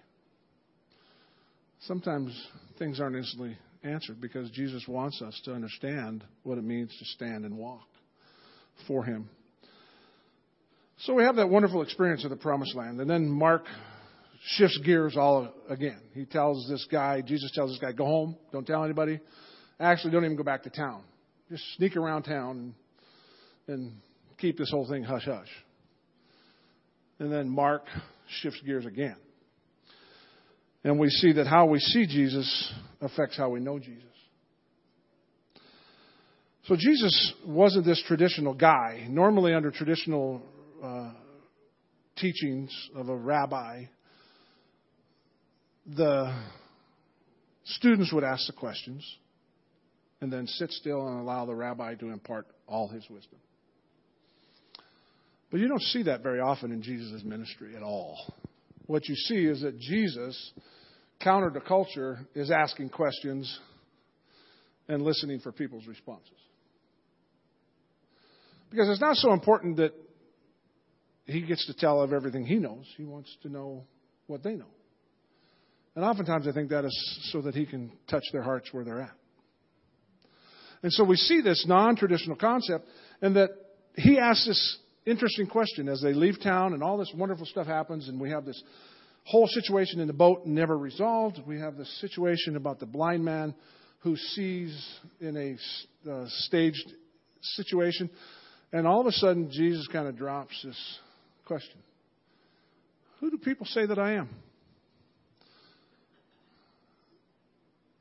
[1.82, 2.36] Sometimes
[2.80, 7.45] things aren't instantly answered because Jesus wants us to understand what it means to stand
[7.45, 7.88] and walk
[8.88, 9.30] for Him.
[11.02, 13.00] So we have that wonderful experience of the promised land.
[13.00, 13.65] And then Mark
[14.56, 16.02] shifts gears all again.
[16.15, 19.19] He tells this guy, Jesus tells this guy, go home, don't tell anybody.
[19.80, 21.04] Actually, don't even go back to town
[21.49, 22.75] just sneak around town
[23.67, 23.93] and,
[24.38, 25.49] keep this whole thing hush hush.
[27.17, 27.88] And then Mark
[28.41, 29.15] shifts gears again.
[30.83, 34.03] And we see that how we see Jesus affects how we know Jesus.
[36.65, 39.07] So Jesus wasn't this traditional guy.
[39.10, 40.43] Normally, under traditional
[40.83, 41.13] uh,
[42.15, 43.86] teachings of a rabbi,
[45.88, 46.31] the
[47.65, 49.03] students would ask the questions
[50.21, 53.39] and then sit still and allow the rabbi to impart all his wisdom.
[55.49, 58.17] But you don't see that very often in Jesus' ministry at all.
[58.86, 60.51] What you see is that Jesus,
[61.21, 63.60] counter to culture, is asking questions
[64.88, 66.32] and listening for people's responses.
[68.69, 69.93] Because it's not so important that
[71.25, 72.86] he gets to tell of everything he knows.
[72.97, 73.86] He wants to know
[74.27, 74.67] what they know.
[75.95, 79.01] And oftentimes I think that is so that he can touch their hearts where they're
[79.01, 79.15] at.
[80.83, 82.87] And so we see this non traditional concept,
[83.21, 83.49] and that
[83.95, 88.07] he asks this interesting question as they leave town, and all this wonderful stuff happens,
[88.07, 88.61] and we have this
[89.23, 91.39] whole situation in the boat never resolved.
[91.45, 93.55] We have this situation about the blind man
[93.99, 96.93] who sees in a uh, staged
[97.41, 98.09] situation,
[98.71, 100.99] and all of a sudden Jesus kind of drops this
[101.45, 101.79] question
[103.19, 104.29] Who do people say that I am?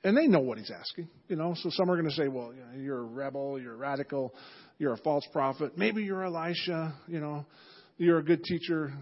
[0.07, 1.57] And they know what he's asking, you know.
[1.57, 4.33] So some are going to say, well, you you're a rebel, you're a radical,
[4.79, 5.77] you're a false prophet.
[5.77, 7.45] Maybe you're Elisha, you know.
[7.99, 8.93] You're a good teacher.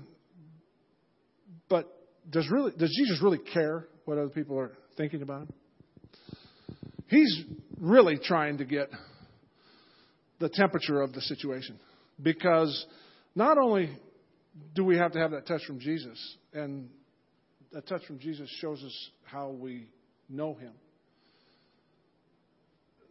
[1.69, 1.95] But
[2.31, 5.53] does really does Jesus really care what other people are thinking about him?
[7.09, 7.45] He's
[7.79, 8.88] really trying to get
[10.38, 11.79] the temperature of the situation
[12.23, 12.87] because
[13.35, 13.90] not only
[14.75, 16.19] do we have to have that touch from Jesus,
[16.55, 16.88] and
[17.73, 19.90] that touch from Jesus shows us how we
[20.31, 20.73] know Him.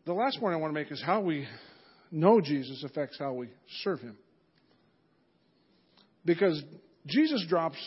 [0.06, 1.48] The last point I want to make is how we
[2.12, 3.50] know Jesus affects how we
[3.84, 4.18] serve Him.
[6.26, 6.62] Because
[7.08, 7.78] Jesus drops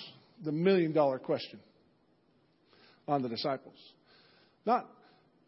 [0.45, 1.61] the million dollar question
[3.09, 3.77] on the disciples.
[4.65, 4.87] Not,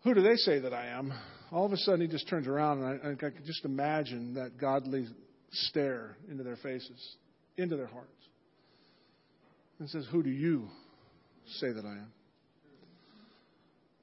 [0.04, 1.12] who do they say that I am?
[1.50, 4.58] All of a sudden, he just turns around, and I, I can just imagine that
[4.58, 5.06] godly
[5.50, 7.16] stare into their faces,
[7.56, 8.12] into their hearts,
[9.78, 10.68] and says, Who do you
[11.58, 12.12] say that I am?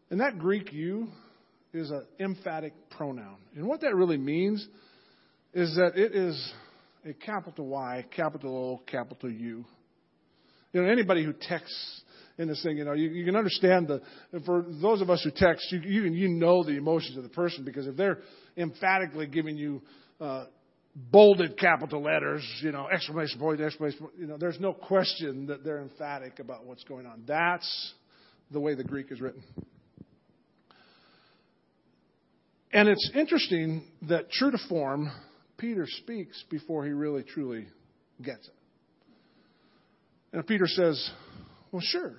[0.10, 1.08] And that Greek you
[1.75, 3.38] is an emphatic pronoun.
[3.55, 4.65] And what that really means
[5.53, 6.53] is that it is
[7.05, 9.65] a capital Y, capital O, capital U.
[10.73, 12.01] You know, anybody who texts
[12.38, 14.01] in this thing, you know, you, you can understand the,
[14.45, 17.63] for those of us who text, you, you, you know the emotions of the person
[17.63, 18.19] because if they're
[18.57, 19.81] emphatically giving you
[20.19, 20.45] uh,
[20.95, 25.63] bolded capital letters, you know, exclamation point, exclamation point, you know, there's no question that
[25.63, 27.23] they're emphatic about what's going on.
[27.25, 27.93] That's
[28.51, 29.43] the way the Greek is written.
[32.71, 35.10] And it's interesting that true to form,
[35.58, 37.67] Peter speaks before he really truly
[38.21, 38.54] gets it.
[40.34, 41.10] And Peter says,
[41.71, 42.15] Well, sure,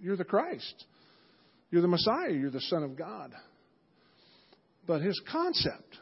[0.00, 0.86] you're the Christ.
[1.70, 2.30] You're the Messiah.
[2.30, 3.32] You're the Son of God.
[4.86, 5.96] But his concept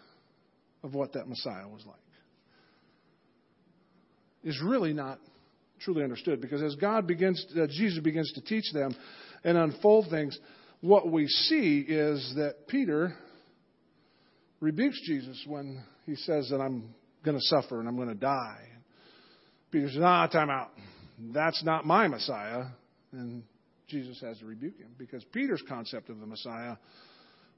[0.82, 1.96] of what that Messiah was like
[4.42, 5.18] is really not
[5.80, 8.94] truly understood because as God begins, uh, Jesus begins to teach them
[9.44, 10.38] and unfold things,
[10.80, 13.14] what we see is that Peter
[14.60, 16.94] rebukes Jesus when he says that I'm
[17.24, 18.66] going to suffer and I'm going to die.
[19.70, 20.70] Peter says, "Ah, time out.
[21.32, 22.64] That's not my Messiah."
[23.12, 23.42] And
[23.88, 26.76] Jesus has to rebuke him because Peter's concept of the Messiah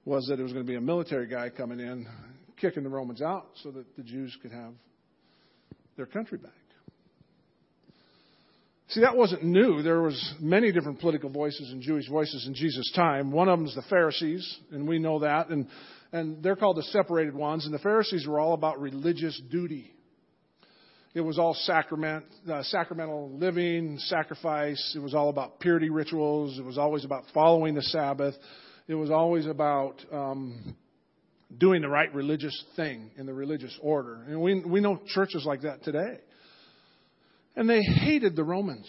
[0.04, 2.06] was that it was going to be a military guy coming in,
[2.56, 4.72] kicking the Romans out so that the Jews could have
[5.96, 6.52] their country back.
[8.88, 9.82] See, that wasn't new.
[9.82, 13.30] There was many different political voices and Jewish voices in Jesus' time.
[13.30, 15.48] One of them is the Pharisees, and we know that.
[15.48, 15.66] And
[16.12, 17.64] and they're called the separated ones.
[17.64, 19.90] And the Pharisees were all about religious duty.
[21.14, 24.94] It was all sacrament, uh, sacramental living, sacrifice.
[24.96, 26.58] It was all about purity rituals.
[26.58, 28.34] It was always about following the Sabbath.
[28.88, 30.74] It was always about um,
[31.56, 34.22] doing the right religious thing in the religious order.
[34.26, 36.18] And we we know churches like that today.
[37.56, 38.88] And they hated the Romans.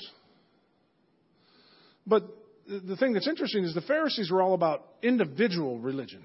[2.08, 2.24] But
[2.68, 6.24] the thing that's interesting is the Pharisees were all about individual religion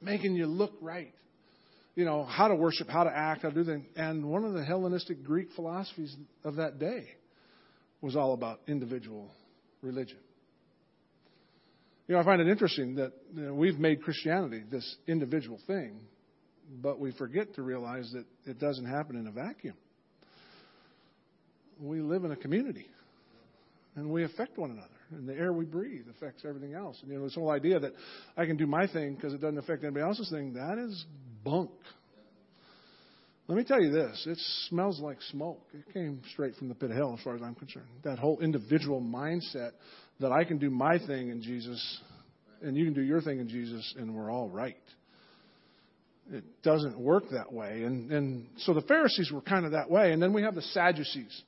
[0.00, 1.12] making you look right.
[1.94, 3.84] You know, how to worship, how to act, how to do things.
[3.96, 7.08] And one of the Hellenistic Greek philosophies of that day
[8.00, 9.30] was all about individual
[9.82, 10.18] religion.
[12.06, 16.00] You know, I find it interesting that you know, we've made Christianity this individual thing,
[16.80, 19.74] but we forget to realize that it doesn't happen in a vacuum.
[21.80, 22.86] We live in a community,
[23.94, 26.98] and we affect one another and the air we breathe affects everything else.
[27.02, 27.92] And you know, this whole idea that
[28.36, 31.04] I can do my thing because it doesn't affect anybody else's thing, that is
[31.44, 31.70] bunk.
[33.46, 35.62] Let me tell you this it smells like smoke.
[35.72, 37.88] It came straight from the pit of hell, as far as I'm concerned.
[38.04, 39.70] That whole individual mindset
[40.20, 42.00] that I can do my thing in Jesus
[42.60, 44.76] and you can do your thing in Jesus and we're all right.
[46.30, 47.84] It doesn't work that way.
[47.84, 50.12] And, and so the Pharisees were kind of that way.
[50.12, 51.42] And then we have the Sadducees.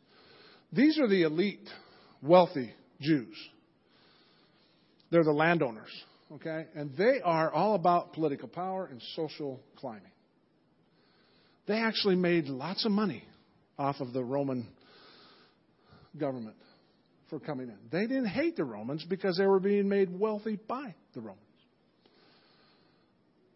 [0.73, 1.69] These are the elite,
[2.23, 3.37] wealthy Jews.
[5.11, 5.91] They're the landowners,
[6.35, 6.67] okay?
[6.75, 10.03] And they are all about political power and social climbing.
[11.67, 13.25] They actually made lots of money
[13.79, 14.69] off of the Roman
[16.19, 16.57] government
[17.29, 17.79] for coming in.
[17.91, 21.39] They didn't hate the Romans because they were being made wealthy by the Romans.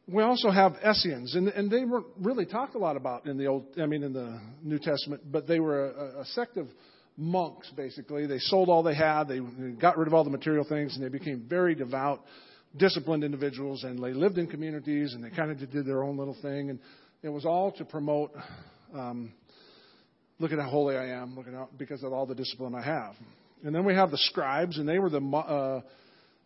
[0.07, 3.47] We also have Essenes, and, and they weren't really talked a lot about in the
[3.47, 6.69] old, I mean, in the New Testament, but they were a, a sect of
[7.17, 8.27] monks, basically.
[8.27, 9.41] They sold all they had, they
[9.81, 12.23] got rid of all the material things, and they became very devout,
[12.77, 16.37] disciplined individuals, and they lived in communities, and they kind of did their own little
[16.43, 16.71] thing.
[16.71, 16.79] And
[17.23, 18.33] it was all to promote
[18.95, 19.33] um,
[20.39, 22.83] look at how holy I am, look at how, because of all the discipline I
[22.83, 23.15] have.
[23.63, 25.81] And then we have the scribes, and they were the uh,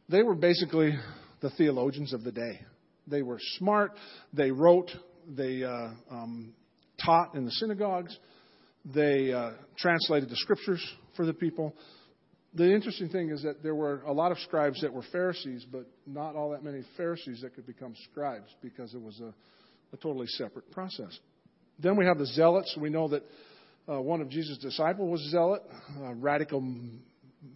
[0.08, 0.94] they were basically
[1.40, 2.60] the theologians of the day.
[3.06, 3.92] They were smart.
[4.32, 4.90] They wrote.
[5.28, 6.54] They uh, um,
[7.04, 8.16] taught in the synagogues.
[8.84, 10.84] They uh, translated the scriptures
[11.16, 11.74] for the people.
[12.54, 15.86] the interesting thing is that there were a lot of scribes that were Pharisees, but
[16.06, 19.34] not all that many Pharisees that could become scribes because it was a,
[19.92, 21.18] a totally separate process.
[21.78, 22.76] Then we have the zealots.
[22.80, 23.22] We know that
[23.88, 25.62] uh, one of Jesus' disciples was a zealot,
[26.04, 26.62] a radical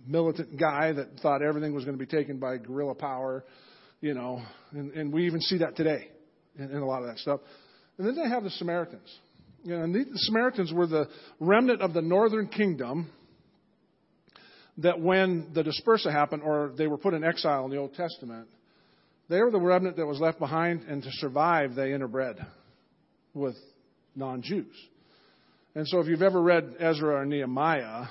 [0.06, 3.44] militant guy that thought everything was going to be taken by guerrilla power,
[4.00, 4.42] you know,
[4.72, 6.08] and, and we even see that today
[6.56, 7.40] in, in a lot of that stuff.
[7.98, 9.18] And then they have the Samaritans.
[9.64, 11.08] And the, Samaritans were the
[11.38, 13.10] remnant of the northern kingdom
[14.78, 18.48] that when the dispersa happened, or they were put in exile in the Old Testament,
[19.28, 22.44] they were the remnant that was left behind, and to survive, they interbred
[23.34, 23.56] with
[24.16, 24.74] non Jews.
[25.74, 28.06] And so, if you've ever read Ezra or Nehemiah,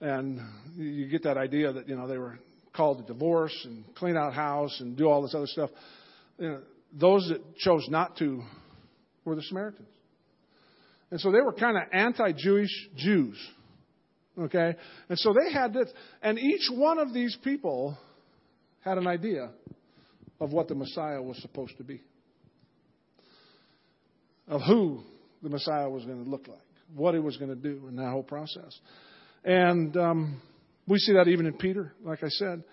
[0.00, 0.40] and
[0.76, 2.38] you get that idea that you know they were
[2.74, 5.70] called to divorce and clean out house and do all this other stuff,
[6.38, 6.60] you know,
[6.92, 8.42] those that chose not to
[9.24, 9.88] were the Samaritans.
[11.14, 13.36] And so they were kind of anti-Jewish Jews.
[14.36, 14.74] Okay?
[15.08, 15.88] And so they had this,
[16.20, 17.96] and each one of these people
[18.80, 19.52] had an idea
[20.40, 22.02] of what the Messiah was supposed to be,
[24.48, 25.04] of who
[25.40, 26.58] the Messiah was going to look like,
[26.96, 28.76] what he was going to do in that whole process.
[29.44, 30.42] And um,
[30.88, 32.64] we see that even in Peter, like I said.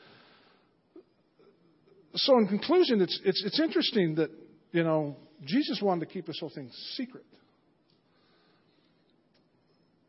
[2.15, 4.31] So, in conclusion, it's, it's, it's interesting that,
[4.71, 5.15] you know,
[5.45, 7.23] Jesus wanted to keep this whole thing secret.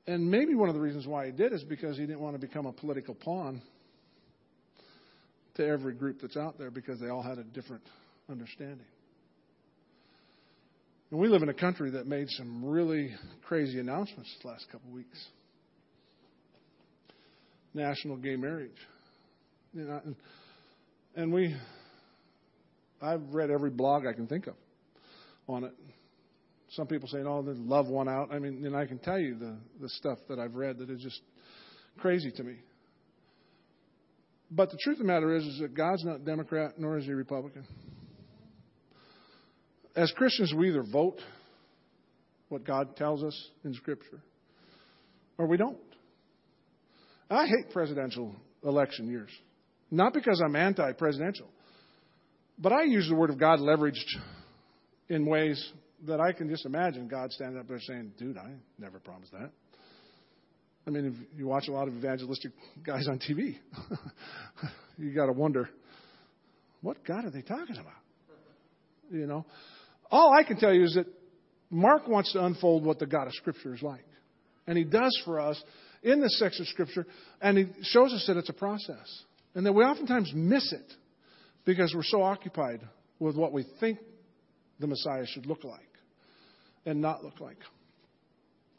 [0.06, 2.44] And maybe one of the reasons why he did is because he didn't want to
[2.44, 3.62] become a political pawn
[5.54, 7.82] to every group that's out there because they all had a different
[8.28, 8.86] understanding.
[11.10, 14.88] And we live in a country that made some really crazy announcements the last couple
[14.88, 15.22] of weeks.
[17.74, 18.70] National gay marriage.
[19.74, 20.16] You know, and,
[21.14, 21.54] and we,
[23.00, 24.54] I've read every blog I can think of
[25.46, 25.74] on it.
[26.72, 29.34] Some people say, "Oh, they love one out." I mean, and I can tell you
[29.38, 31.20] the the stuff that I've read that is just
[31.98, 32.56] crazy to me.
[34.50, 37.12] But the truth of the matter is, is that God's not Democrat nor is he
[37.12, 37.66] Republican.
[39.94, 41.20] As Christians, we either vote
[42.48, 44.22] what God tells us in Scripture,
[45.38, 45.78] or we don't.
[47.30, 49.30] I hate presidential election years,
[49.90, 51.48] not because I'm anti-presidential,
[52.58, 54.04] but I use the Word of God leveraged
[55.08, 55.72] in ways
[56.06, 59.50] that I can just imagine God standing up there saying, dude, I never promised that.
[60.86, 62.50] I mean, if you watch a lot of evangelistic
[62.84, 63.56] guys on TV,
[64.98, 65.68] you got to wonder,
[66.80, 67.92] what God are they talking about?
[69.10, 69.46] You know,
[70.10, 71.06] all I can tell you is that
[71.70, 74.04] Mark wants to unfold what the God of Scripture is like.
[74.66, 75.62] And he does for us
[76.02, 77.06] in this section of Scripture,
[77.40, 79.24] and he shows us that it's a process.
[79.54, 80.92] And that we oftentimes miss it
[81.64, 82.80] because we're so occupied
[83.20, 83.98] with what we think
[84.80, 85.91] the Messiah should look like
[86.84, 87.58] and not look like.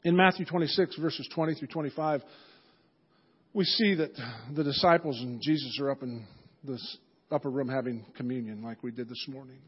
[0.04, 2.22] In Matthew 26, verses 20 through 25,
[3.54, 4.12] we see that
[4.54, 6.26] the disciples and Jesus are up in
[6.64, 6.97] this
[7.32, 9.60] upper room having communion like we did this morning.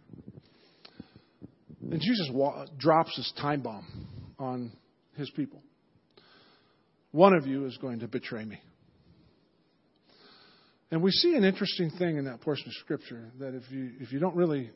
[1.81, 4.07] And Jesus wa- drops this time bomb
[4.38, 4.71] on
[5.15, 5.61] his people.
[7.11, 8.59] One of you is going to betray me.
[10.91, 14.11] And we see an interesting thing in that portion of Scripture that if you, if
[14.11, 14.71] you don't really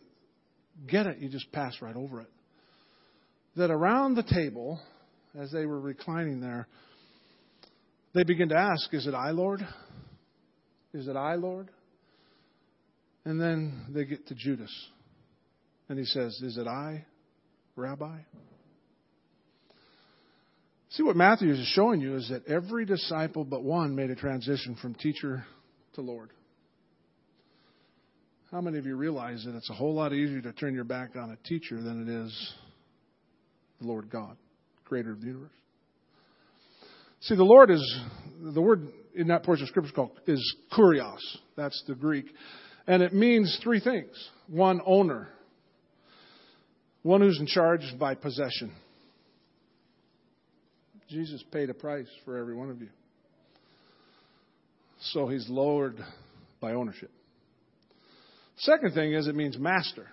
[0.88, 2.30] get it, you just pass right over it
[3.56, 4.80] that around the table,
[5.38, 6.68] as they were reclining there,
[8.14, 9.66] they begin to ask, Is it I, Lord?
[10.94, 11.70] Is it I, Lord?
[13.26, 14.74] And then they get to Judas.
[15.88, 17.06] And he says, Is it I,
[17.76, 18.18] Rabbi?
[20.92, 24.76] See, what Matthew is showing you is that every disciple but one made a transition
[24.82, 25.46] from teacher
[25.94, 26.32] to Lord.
[28.52, 31.16] How many of you realize that it's a whole lot easier to turn your back
[31.16, 32.54] on a teacher than it is
[33.82, 34.38] the Lord God,
[34.86, 35.52] creator of the universe.
[37.22, 38.00] See, the Lord is,
[38.42, 41.20] the word in that portion of Scripture called, is kurios.
[41.58, 42.26] That's the Greek.
[42.88, 44.12] And it means three things.
[44.48, 45.30] One, owner.
[47.04, 48.72] One who's in charge by possession.
[51.10, 52.90] Jesus paid a price for every one of you.
[55.02, 55.98] So he's lowered
[56.60, 57.12] by ownership.
[58.58, 60.08] Second thing is it means master.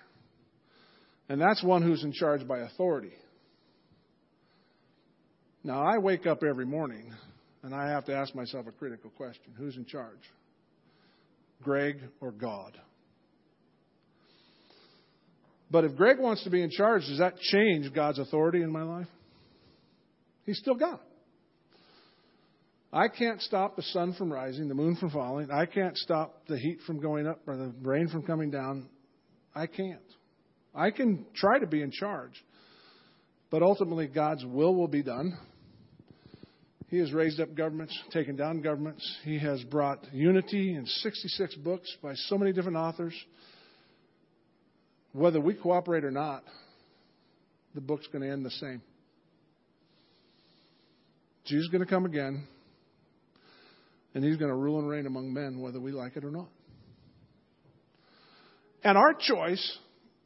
[1.29, 3.11] And that's one who's in charge by authority.
[5.63, 7.13] Now, I wake up every morning
[7.63, 10.19] and I have to ask myself a critical question Who's in charge?
[11.61, 12.77] Greg or God?
[15.69, 18.83] But if Greg wants to be in charge, does that change God's authority in my
[18.83, 19.07] life?
[20.45, 20.99] He's still God.
[22.93, 25.51] I can't stop the sun from rising, the moon from falling.
[25.51, 28.87] I can't stop the heat from going up or the rain from coming down.
[29.53, 29.99] I can't.
[30.73, 32.31] I can try to be in charge,
[33.49, 35.37] but ultimately God's will will be done
[36.89, 39.17] He has raised up governments, taken down governments.
[39.23, 43.13] He has brought unity in 66 books by so many different authors.
[45.11, 46.43] Whether we cooperate or not,
[47.75, 48.81] the book's going to end the same.
[51.45, 52.47] Jesus is going to come again,
[54.13, 56.49] and he's going to rule and reign among men, whether we like it or not.
[58.83, 59.77] And our choice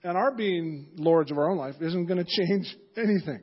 [0.03, 3.41] and our being lords of our own life isn't going to change anything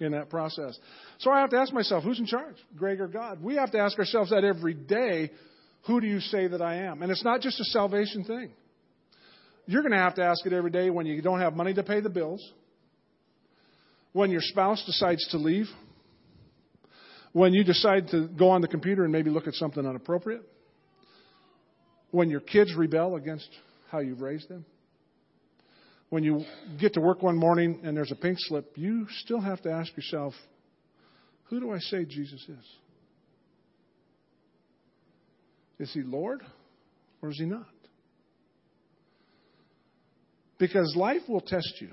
[0.00, 0.78] in that process.
[1.18, 3.42] So I have to ask myself, who's in charge, Greg or God?
[3.42, 5.30] We have to ask ourselves that every day.
[5.86, 7.02] Who do you say that I am?
[7.02, 8.52] And it's not just a salvation thing.
[9.66, 11.82] You're going to have to ask it every day when you don't have money to
[11.82, 12.42] pay the bills,
[14.12, 15.66] when your spouse decides to leave,
[17.32, 20.42] when you decide to go on the computer and maybe look at something inappropriate,
[22.10, 23.48] when your kids rebel against
[23.90, 24.64] how you've raised them,
[26.10, 26.44] when you
[26.80, 29.96] get to work one morning and there's a pink slip, you still have to ask
[29.96, 30.34] yourself,
[31.44, 32.66] who do I say Jesus is?
[35.78, 36.42] Is he Lord
[37.20, 37.66] or is he not?
[40.58, 41.90] Because life will test you.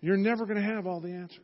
[0.00, 1.40] You're never going to have all the answers.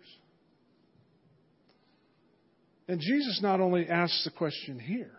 [2.86, 5.10] And Jesus not only asks the question here,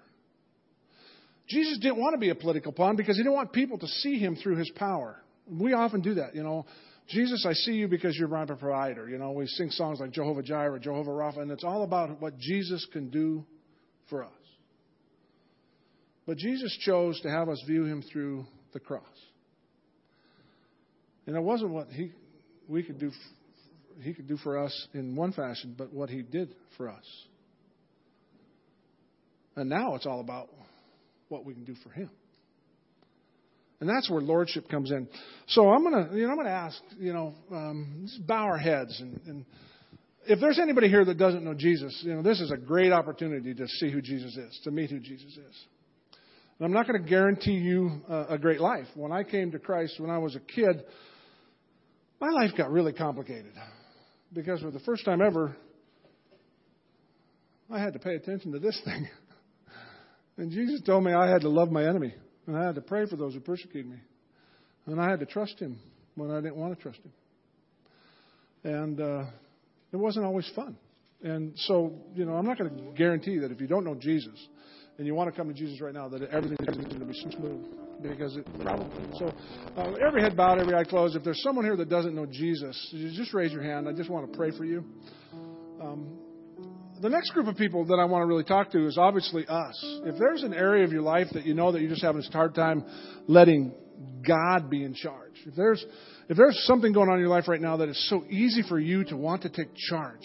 [1.47, 4.17] Jesus didn't want to be a political pawn because he didn't want people to see
[4.17, 5.21] him through his power.
[5.49, 6.65] We often do that, you know.
[7.09, 9.09] Jesus, I see you because you're my provider.
[9.09, 12.37] You know, we sing songs like Jehovah Jireh, Jehovah Rapha, and it's all about what
[12.37, 13.45] Jesus can do
[14.09, 14.31] for us.
[16.25, 19.03] But Jesus chose to have us view him through the cross.
[21.27, 22.11] And it wasn't what he
[22.67, 23.11] we could do
[24.01, 27.05] he could do for us in one fashion, but what he did for us.
[29.55, 30.49] And now it's all about
[31.34, 32.09] what we can do for him.
[33.79, 35.09] And that's where lordship comes in.
[35.47, 38.97] So I'm gonna, you know, I'm gonna ask, you know, um, just bow our heads,
[39.01, 39.45] and, and
[40.25, 43.53] if there's anybody here that doesn't know Jesus, you know, this is a great opportunity
[43.53, 45.65] to see who Jesus is, to meet who Jesus is.
[46.59, 48.86] And I'm not going to guarantee you a, a great life.
[48.95, 50.84] When I came to Christ when I was a kid,
[52.21, 53.53] my life got really complicated
[54.31, 55.55] because for the first time ever,
[57.69, 59.07] I had to pay attention to this thing.
[60.38, 62.13] And Jesus told me I had to love my enemy.
[62.47, 63.97] And I had to pray for those who persecute me.
[64.86, 65.79] And I had to trust him
[66.15, 67.11] when I didn't want to trust him.
[68.63, 69.25] And uh,
[69.91, 70.77] it wasn't always fun.
[71.21, 74.47] And so, you know, I'm not going to guarantee that if you don't know Jesus
[74.97, 77.13] and you want to come to Jesus right now, that everything is going to be
[77.13, 77.63] smooth
[78.01, 78.89] because it probably.
[79.17, 79.34] So,
[79.77, 81.15] uh, every head bowed, every eye closed.
[81.15, 83.88] If there's someone here that doesn't know Jesus, just raise your hand.
[83.88, 84.84] I just want to pray for you.
[85.81, 86.19] Um,
[87.03, 90.01] the next group of people that I want to really talk to is obviously us.
[90.05, 92.31] If there's an area of your life that you know that you're just having a
[92.31, 92.85] hard time
[93.27, 93.73] letting
[94.25, 95.85] God be in charge, if there's
[96.29, 98.79] if there's something going on in your life right now that is so easy for
[98.79, 100.21] you to want to take charge,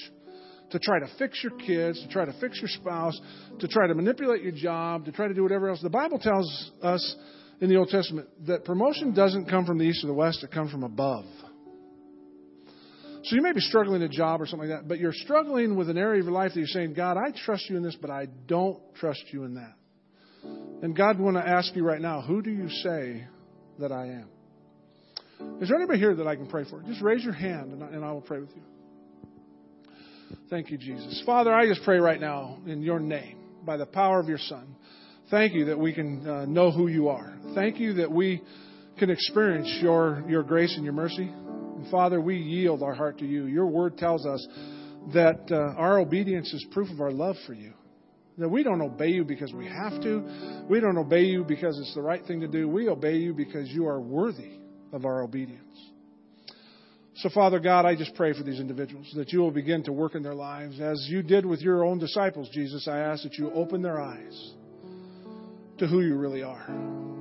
[0.71, 3.21] to try to fix your kids, to try to fix your spouse,
[3.59, 6.71] to try to manipulate your job, to try to do whatever else, the Bible tells
[6.81, 7.17] us
[7.61, 10.53] in the Old Testament that promotion doesn't come from the east or the west, it
[10.53, 11.25] comes from above.
[13.29, 15.91] So you may be struggling a job or something like that, but you're struggling with
[15.91, 18.09] an area of your life that you're saying, God, I trust you in this, but
[18.09, 19.75] I don't trust you in that.
[20.83, 23.27] And God want to ask you right now, who do you say
[23.81, 24.29] that I am?
[25.61, 26.81] Is there anybody here that I can pray for?
[26.85, 28.63] Just raise your hand and I, and I will pray with you.
[30.49, 31.23] Thank you, Jesus.
[31.27, 34.75] Father, I just pray right now in your name, by the power of your Son.
[35.31, 37.37] Thank you that we can uh, know who you are.
[37.55, 38.43] Thank you that we
[38.99, 41.31] can experience your, your grace and your mercy.
[41.79, 43.47] And Father, we yield our heart to you.
[43.47, 44.45] Your word tells us
[45.15, 47.73] that uh, our obedience is proof of our love for you.
[48.37, 50.65] That we don't obey you because we have to.
[50.69, 52.69] We don't obey you because it's the right thing to do.
[52.69, 54.59] We obey you because you are worthy
[54.93, 55.63] of our obedience.
[57.17, 60.17] So, Father God, I just pray for these individuals that you will begin to work
[60.17, 60.81] in their lives.
[60.81, 64.53] As you did with your own disciples, Jesus, I ask that you open their eyes
[65.79, 67.18] to who you really are.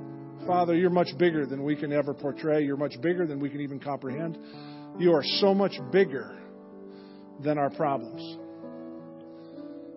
[0.48, 2.64] Father, you're much bigger than we can ever portray.
[2.64, 4.38] You're much bigger than we can even comprehend.
[4.98, 6.38] You are so much bigger
[7.44, 8.38] than our problems.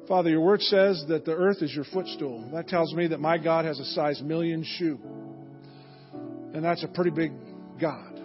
[0.09, 2.49] Father, your word says that the earth is your footstool.
[2.53, 4.99] That tells me that my God has a size million shoe.
[6.53, 7.31] And that's a pretty big
[7.79, 8.19] God.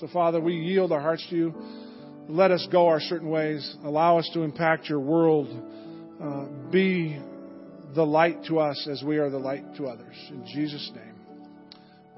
[0.00, 1.54] So, Father, we yield our hearts to you.
[2.26, 3.76] Let us go our certain ways.
[3.84, 5.46] Allow us to impact your world.
[6.22, 7.20] Uh, be
[7.94, 10.16] the light to us as we are the light to others.
[10.30, 11.19] In Jesus' name.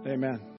[0.06, 0.42] Amen.